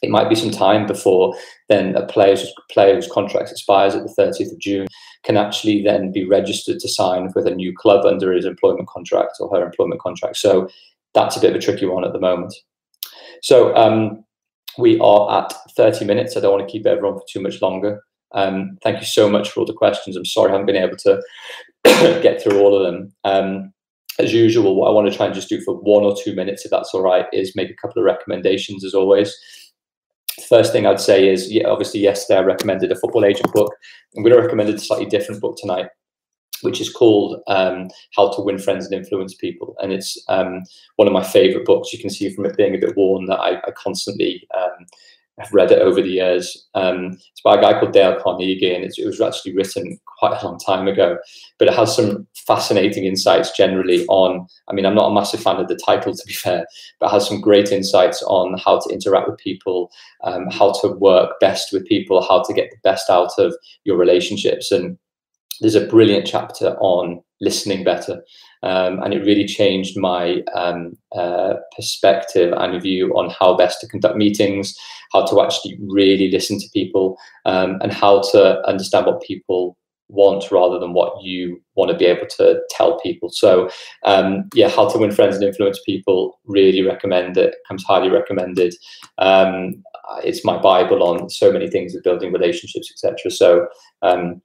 it 0.02 0.10
might 0.10 0.28
be 0.28 0.34
some 0.34 0.50
time 0.50 0.86
before 0.86 1.34
then 1.68 1.94
a 1.94 2.06
player's 2.06 2.52
player 2.70 2.94
whose 2.94 3.10
contract 3.10 3.50
expires 3.50 3.94
at 3.94 4.02
the 4.02 4.14
30th 4.18 4.52
of 4.52 4.58
June 4.58 4.86
can 5.22 5.36
actually 5.36 5.82
then 5.82 6.10
be 6.10 6.24
registered 6.24 6.80
to 6.80 6.88
sign 6.88 7.30
with 7.34 7.46
a 7.46 7.54
new 7.54 7.74
club 7.76 8.04
under 8.06 8.32
his 8.32 8.44
employment 8.44 8.88
contract 8.88 9.36
or 9.40 9.54
her 9.54 9.64
employment 9.64 10.00
contract. 10.00 10.36
So 10.36 10.68
that's 11.14 11.36
a 11.36 11.40
bit 11.40 11.50
of 11.50 11.56
a 11.56 11.60
tricky 11.60 11.86
one 11.86 12.04
at 12.04 12.12
the 12.12 12.20
moment. 12.20 12.54
So 13.42 13.74
um, 13.76 14.24
we 14.78 14.98
are 15.00 15.44
at 15.44 15.52
30 15.76 16.04
minutes. 16.04 16.36
I 16.36 16.40
don't 16.40 16.52
want 16.52 16.66
to 16.66 16.72
keep 16.72 16.86
everyone 16.86 17.18
for 17.18 17.24
too 17.30 17.40
much 17.40 17.60
longer. 17.60 18.02
Um, 18.32 18.78
thank 18.82 19.00
you 19.00 19.06
so 19.06 19.28
much 19.28 19.50
for 19.50 19.60
all 19.60 19.66
the 19.66 19.72
questions. 19.72 20.16
I'm 20.16 20.24
sorry 20.24 20.50
I 20.50 20.52
haven't 20.52 20.66
been 20.66 20.76
able 20.76 20.96
to 20.98 21.22
get 22.22 22.42
through 22.42 22.60
all 22.60 22.76
of 22.76 22.82
them. 22.82 23.12
Um, 23.24 23.72
as 24.18 24.32
usual, 24.32 24.76
what 24.76 24.88
I 24.88 24.92
want 24.92 25.10
to 25.10 25.16
try 25.16 25.26
and 25.26 25.34
just 25.34 25.48
do 25.48 25.60
for 25.62 25.74
one 25.74 26.04
or 26.04 26.14
two 26.16 26.34
minutes, 26.34 26.64
if 26.64 26.70
that's 26.70 26.92
all 26.92 27.02
right, 27.02 27.26
is 27.32 27.56
make 27.56 27.70
a 27.70 27.74
couple 27.74 28.00
of 28.00 28.06
recommendations 28.06 28.84
as 28.84 28.94
always 28.94 29.34
first 30.48 30.72
thing 30.72 30.86
I'd 30.86 31.00
say 31.00 31.28
is, 31.28 31.52
yeah, 31.52 31.68
obviously, 31.68 32.00
yesterday 32.00 32.38
I 32.40 32.42
recommended 32.42 32.92
a 32.92 32.96
football 32.96 33.24
agent 33.24 33.52
book. 33.52 33.74
I'm 34.16 34.22
going 34.22 34.34
to 34.34 34.40
recommend 34.40 34.68
a 34.68 34.78
slightly 34.78 35.06
different 35.06 35.40
book 35.40 35.56
tonight, 35.56 35.86
which 36.62 36.80
is 36.80 36.92
called 36.92 37.40
um, 37.46 37.88
How 38.16 38.30
to 38.32 38.42
Win 38.42 38.58
Friends 38.58 38.86
and 38.86 38.94
Influence 38.94 39.34
People. 39.34 39.74
And 39.80 39.92
it's 39.92 40.22
um, 40.28 40.62
one 40.96 41.08
of 41.08 41.14
my 41.14 41.22
favorite 41.22 41.64
books. 41.64 41.92
You 41.92 41.98
can 41.98 42.10
see 42.10 42.34
from 42.34 42.46
it 42.46 42.56
being 42.56 42.74
a 42.74 42.78
bit 42.78 42.96
worn 42.96 43.26
that 43.26 43.38
I, 43.38 43.58
I 43.58 43.70
constantly 43.76 44.46
um, 44.56 44.86
I've 45.40 45.52
read 45.52 45.72
it 45.72 45.80
over 45.80 46.02
the 46.02 46.08
years. 46.08 46.66
Um, 46.74 47.12
it's 47.12 47.40
by 47.42 47.56
a 47.56 47.60
guy 47.60 47.78
called 47.78 47.92
Dale 47.92 48.20
Carnegie, 48.20 48.74
and 48.74 48.84
it 48.84 49.06
was 49.06 49.20
actually 49.20 49.54
written 49.54 49.98
quite 50.18 50.40
a 50.40 50.44
long 50.44 50.58
time 50.58 50.86
ago. 50.86 51.18
But 51.58 51.68
it 51.68 51.74
has 51.74 51.94
some 51.94 52.26
fascinating 52.34 53.04
insights 53.04 53.56
generally 53.56 54.04
on. 54.06 54.46
I 54.68 54.74
mean, 54.74 54.84
I'm 54.84 54.94
not 54.94 55.10
a 55.10 55.14
massive 55.14 55.42
fan 55.42 55.56
of 55.56 55.68
the 55.68 55.76
title, 55.76 56.14
to 56.14 56.26
be 56.26 56.32
fair, 56.32 56.66
but 56.98 57.10
has 57.10 57.26
some 57.26 57.40
great 57.40 57.72
insights 57.72 58.22
on 58.24 58.58
how 58.58 58.80
to 58.80 58.92
interact 58.92 59.28
with 59.28 59.38
people, 59.38 59.90
um, 60.24 60.50
how 60.50 60.72
to 60.82 60.88
work 60.88 61.40
best 61.40 61.72
with 61.72 61.86
people, 61.86 62.26
how 62.26 62.42
to 62.42 62.52
get 62.52 62.70
the 62.70 62.78
best 62.82 63.08
out 63.08 63.32
of 63.38 63.54
your 63.84 63.96
relationships. 63.96 64.70
And 64.70 64.98
there's 65.60 65.74
a 65.74 65.86
brilliant 65.86 66.26
chapter 66.26 66.76
on 66.80 67.22
listening 67.40 67.84
better. 67.84 68.22
Um, 68.62 69.02
and 69.02 69.14
it 69.14 69.24
really 69.24 69.46
changed 69.46 69.98
my 69.98 70.42
um, 70.54 70.96
uh, 71.16 71.54
perspective 71.74 72.52
and 72.56 72.82
view 72.82 73.10
on 73.16 73.30
how 73.30 73.56
best 73.56 73.80
to 73.80 73.88
conduct 73.88 74.16
meetings, 74.16 74.74
how 75.12 75.24
to 75.26 75.40
actually 75.40 75.78
really 75.80 76.30
listen 76.30 76.58
to 76.58 76.68
people, 76.72 77.16
um, 77.46 77.78
and 77.82 77.92
how 77.92 78.20
to 78.32 78.60
understand 78.68 79.06
what 79.06 79.22
people 79.22 79.76
want 80.08 80.50
rather 80.50 80.78
than 80.78 80.92
what 80.92 81.22
you 81.22 81.62
want 81.76 81.90
to 81.90 81.96
be 81.96 82.04
able 82.04 82.26
to 82.26 82.60
tell 82.70 82.98
people. 83.00 83.30
So, 83.30 83.70
um, 84.04 84.48
yeah, 84.54 84.68
how 84.68 84.88
to 84.88 84.98
win 84.98 85.12
friends 85.12 85.36
and 85.36 85.44
influence 85.44 85.80
people. 85.86 86.38
Really 86.44 86.82
recommend 86.82 87.36
it. 87.36 87.54
Comes 87.68 87.84
highly 87.84 88.10
recommended. 88.10 88.74
Um, 89.18 89.82
it's 90.24 90.44
my 90.44 90.60
bible 90.60 91.02
on 91.02 91.30
so 91.30 91.52
many 91.52 91.68
things 91.68 91.94
of 91.94 92.02
building 92.02 92.32
relationships, 92.32 92.90
etc. 92.90 93.30
So 93.30 93.68
um, 94.02 94.42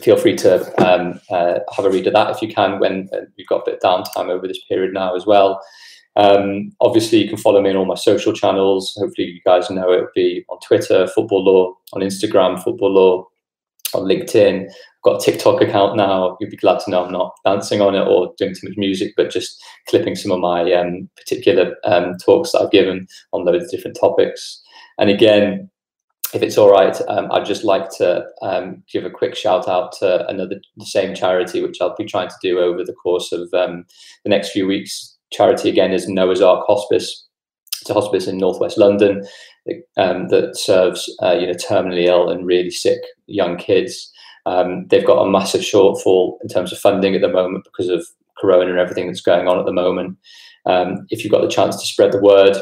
feel 0.00 0.16
free 0.16 0.36
to 0.36 0.84
um, 0.84 1.20
uh, 1.30 1.60
have 1.74 1.84
a 1.84 1.90
read 1.90 2.06
of 2.06 2.14
that 2.14 2.30
if 2.30 2.42
you 2.42 2.52
can 2.52 2.78
when 2.78 3.08
uh, 3.12 3.20
you've 3.36 3.48
got 3.48 3.62
a 3.62 3.70
bit 3.70 3.80
of 3.82 4.04
downtime 4.04 4.30
over 4.30 4.48
this 4.48 4.62
period 4.68 4.92
now 4.92 5.14
as 5.14 5.26
well. 5.26 5.60
Um, 6.16 6.72
obviously, 6.80 7.22
you 7.22 7.28
can 7.28 7.38
follow 7.38 7.60
me 7.62 7.70
on 7.70 7.76
all 7.76 7.86
my 7.86 7.94
social 7.94 8.32
channels. 8.32 8.94
Hopefully, 8.98 9.28
you 9.28 9.40
guys 9.44 9.70
know 9.70 9.90
it 9.92 10.00
will 10.00 10.08
be 10.14 10.44
on 10.48 10.58
Twitter, 10.60 11.06
Football 11.06 11.44
Law, 11.44 11.74
on 11.94 12.02
Instagram, 12.02 12.62
Football 12.62 12.92
Law, 12.92 13.28
on 13.94 14.02
LinkedIn. 14.04 14.66
I've 14.66 15.02
got 15.02 15.22
a 15.22 15.24
TikTok 15.24 15.62
account 15.62 15.96
now. 15.96 16.36
You'd 16.40 16.50
be 16.50 16.56
glad 16.56 16.80
to 16.80 16.90
know 16.90 17.04
I'm 17.04 17.12
not 17.12 17.34
dancing 17.44 17.80
on 17.80 17.94
it 17.94 18.06
or 18.06 18.32
doing 18.38 18.54
too 18.54 18.68
much 18.68 18.76
music, 18.76 19.14
but 19.16 19.30
just 19.30 19.62
clipping 19.88 20.14
some 20.14 20.32
of 20.32 20.40
my 20.40 20.70
um, 20.72 21.08
particular 21.16 21.74
um, 21.84 22.16
talks 22.24 22.52
that 22.52 22.60
I've 22.60 22.70
given 22.70 23.06
on 23.32 23.44
those 23.44 23.70
different 23.70 23.96
topics. 23.98 24.62
And 24.98 25.10
again, 25.10 25.70
if 26.34 26.42
it's 26.42 26.56
all 26.56 26.70
right, 26.70 26.96
um, 27.08 27.30
I'd 27.30 27.44
just 27.44 27.64
like 27.64 27.90
to 27.98 28.24
um, 28.40 28.82
give 28.90 29.04
a 29.04 29.10
quick 29.10 29.34
shout 29.34 29.68
out 29.68 29.92
to 29.98 30.26
another 30.28 30.60
the 30.76 30.86
same 30.86 31.14
charity, 31.14 31.62
which 31.62 31.80
I'll 31.80 31.94
be 31.94 32.04
trying 32.04 32.28
to 32.28 32.36
do 32.40 32.58
over 32.58 32.84
the 32.84 32.94
course 32.94 33.32
of 33.32 33.52
um, 33.52 33.84
the 34.24 34.30
next 34.30 34.50
few 34.50 34.66
weeks. 34.66 35.16
Charity 35.30 35.68
again 35.68 35.92
is 35.92 36.08
Noah's 36.08 36.40
Ark 36.40 36.64
Hospice. 36.66 37.26
It's 37.80 37.90
a 37.90 37.94
hospice 37.94 38.26
in 38.26 38.38
northwest 38.38 38.78
London 38.78 39.26
um, 39.96 40.28
that 40.28 40.56
serves 40.56 41.14
uh, 41.22 41.32
you 41.32 41.46
know 41.46 41.54
terminally 41.54 42.06
ill 42.06 42.30
and 42.30 42.46
really 42.46 42.70
sick 42.70 43.00
young 43.26 43.56
kids. 43.56 44.10
Um, 44.46 44.86
they've 44.88 45.06
got 45.06 45.22
a 45.22 45.30
massive 45.30 45.60
shortfall 45.60 46.38
in 46.42 46.48
terms 46.48 46.72
of 46.72 46.78
funding 46.78 47.14
at 47.14 47.20
the 47.20 47.28
moment 47.28 47.64
because 47.64 47.88
of 47.88 48.06
Corona 48.38 48.70
and 48.70 48.78
everything 48.78 49.06
that's 49.06 49.20
going 49.20 49.48
on 49.48 49.58
at 49.58 49.66
the 49.66 49.72
moment. 49.72 50.18
Um, 50.66 51.06
if 51.10 51.22
you've 51.22 51.32
got 51.32 51.42
the 51.42 51.48
chance 51.48 51.76
to 51.76 51.86
spread 51.86 52.12
the 52.12 52.20
word, 52.20 52.56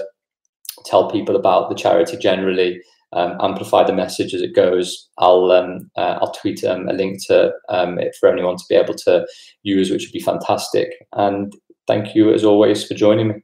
tell 0.85 1.11
people 1.11 1.37
about 1.37 1.69
the 1.69 1.75
charity 1.75 2.17
generally 2.17 2.81
um, 3.13 3.37
amplify 3.41 3.85
the 3.85 3.93
message 3.93 4.35
as 4.35 4.43
it 4.43 4.55
goes. 4.55 5.09
I'll 5.19 5.51
um, 5.51 5.91
uh, 5.97 6.19
I'll 6.21 6.33
tweet 6.33 6.63
um, 6.65 6.89
a 6.89 6.93
link 6.93 7.25
to 7.27 7.53
um, 7.69 7.99
it 7.99 8.17
for 8.19 8.29
anyone 8.29 8.57
to 8.57 8.65
be 8.69 8.77
able 8.77 8.95
to 8.95 9.27
use, 9.63 9.91
which 9.91 10.07
would 10.07 10.13
be 10.13 10.21
fantastic. 10.21 10.93
And 11.13 11.53
thank 11.87 12.15
you 12.15 12.33
as 12.33 12.45
always 12.45 12.87
for 12.87 12.95
joining 12.95 13.29
me. 13.29 13.35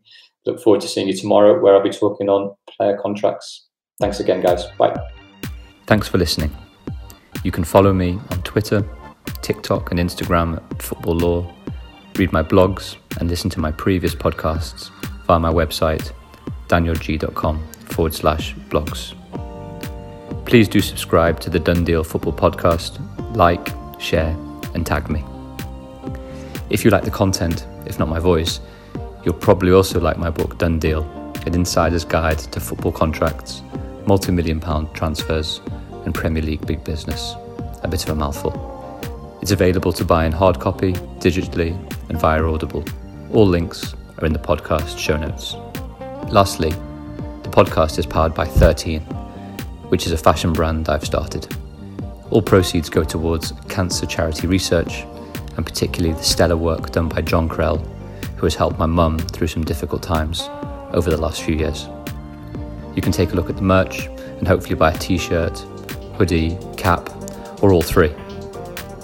Look 0.45 0.61
forward 0.61 0.81
to 0.83 0.89
seeing 0.89 1.09
you 1.09 1.17
tomorrow, 1.17 1.61
where 1.61 1.75
I'll 1.75 1.83
be 1.83 1.91
talking 1.91 2.29
on 2.29 2.55
player 2.77 2.99
contracts. 3.03 3.67
Thanks 4.01 4.21
again, 4.21 4.41
guys. 4.41 4.67
Bye. 4.79 4.97
Thanks 5.87 6.07
for 6.07 6.19
listening. 6.19 6.55
You 7.43 7.51
can 7.51 7.65
follow 7.65 7.93
me 7.93 8.19
on 8.31 8.43
Twitter, 8.43 8.85
TikTok, 9.43 9.91
and 9.91 10.01
Instagram 10.01 10.57
at 10.57 10.83
Football 10.83 11.17
Law. 11.17 11.55
Read 12.17 12.33
my 12.33 12.43
blogs 12.43 12.97
and 13.19 13.29
listen 13.29 13.51
to 13.51 13.61
my 13.61 13.73
previous 13.73 14.15
podcasts 14.15 14.91
via 15.27 15.39
my 15.39 15.53
website, 15.53 16.13
danielgeey.com 16.69 17.67
forward 17.89 18.15
slash 18.15 18.55
blogs. 18.71 19.15
Please 20.47 20.69
do 20.69 20.81
subscribe 20.81 21.41
to 21.41 21.51
the 21.51 21.59
Done 21.59 21.83
Deal 21.83 22.05
Football 22.05 22.33
Podcast, 22.33 23.01
like, 23.35 23.69
share, 24.01 24.29
and 24.75 24.87
tag 24.87 25.11
me. 25.11 25.25
If 26.71 26.85
you 26.85 26.93
like 26.93 27.03
the 27.03 27.11
content, 27.11 27.67
if 27.85 27.99
not 27.99 28.09
my 28.09 28.21
voice, 28.21 28.61
you'll 29.25 29.35
probably 29.35 29.73
also 29.73 29.99
like 29.99 30.19
my 30.19 30.31
book 30.31 30.57
Done 30.57 30.79
Deal, 30.79 31.03
an 31.47 31.55
insider's 31.55 32.05
guide 32.05 32.39
to 32.39 32.61
football 32.61 32.93
contracts, 32.93 33.61
multi 34.07 34.31
million 34.31 34.61
pound 34.61 34.95
transfers, 34.95 35.61
and 36.05 36.15
Premier 36.15 36.45
League 36.45 36.65
big 36.65 36.85
business. 36.85 37.35
A 37.83 37.89
bit 37.89 38.05
of 38.05 38.11
a 38.11 38.15
mouthful. 38.15 39.39
It's 39.43 39.51
available 39.51 39.93
to 39.95 40.05
buy 40.05 40.27
in 40.27 40.33
hard 40.33 40.61
copy, 40.61 40.93
digitally, 41.19 41.73
and 42.09 42.21
via 42.21 42.45
Audible. 42.45 42.85
All 43.33 43.49
links 43.49 43.97
are 44.19 44.27
in 44.27 44.33
the 44.33 44.39
podcast 44.39 44.97
show 44.97 45.17
notes. 45.17 45.57
Lastly, 46.31 46.71
the 46.71 47.51
podcast 47.51 47.99
is 47.99 48.07
powered 48.07 48.33
by 48.33 48.45
13 48.45 49.26
which 49.89 50.07
is 50.07 50.13
a 50.13 50.17
fashion 50.17 50.53
brand 50.53 50.89
I've 50.89 51.05
started. 51.05 51.55
All 52.31 52.43
proceeds 52.43 52.89
go 52.89 53.05
towards 53.05 53.53
cancer 53.69 54.07
charity 54.07 54.47
research, 54.47 55.05
and 55.57 55.65
particularly 55.65 56.15
the 56.15 56.23
stellar 56.23 56.57
work 56.57 56.93
done 56.93 57.09
by 57.09 57.23
John 57.23 57.49
Krell, 57.49 57.85
who 58.37 58.47
has 58.47 58.55
helped 58.55 58.79
my 58.79 58.87
mum 58.87 59.19
through 59.19 59.49
some 59.49 59.65
difficult 59.65 60.03
times 60.03 60.49
over 60.93 61.11
the 61.11 61.17
last 61.17 61.43
few 61.43 61.55
years. 61.55 61.89
You 62.95 63.03
can 63.03 63.13
take 63.13 63.33
a 63.33 63.35
look 63.35 63.51
at 63.51 63.57
the 63.57 63.63
merch 63.63 64.07
and 64.07 64.49
hopefully 64.49 64.75
buy 64.75 64.93
a 64.93 64.99
t 64.99 65.19
shirt, 65.19 65.59
hoodie, 66.19 66.59
cap, 66.77 67.11
or 67.63 67.73
all 67.73 67.83
three. 67.83 68.13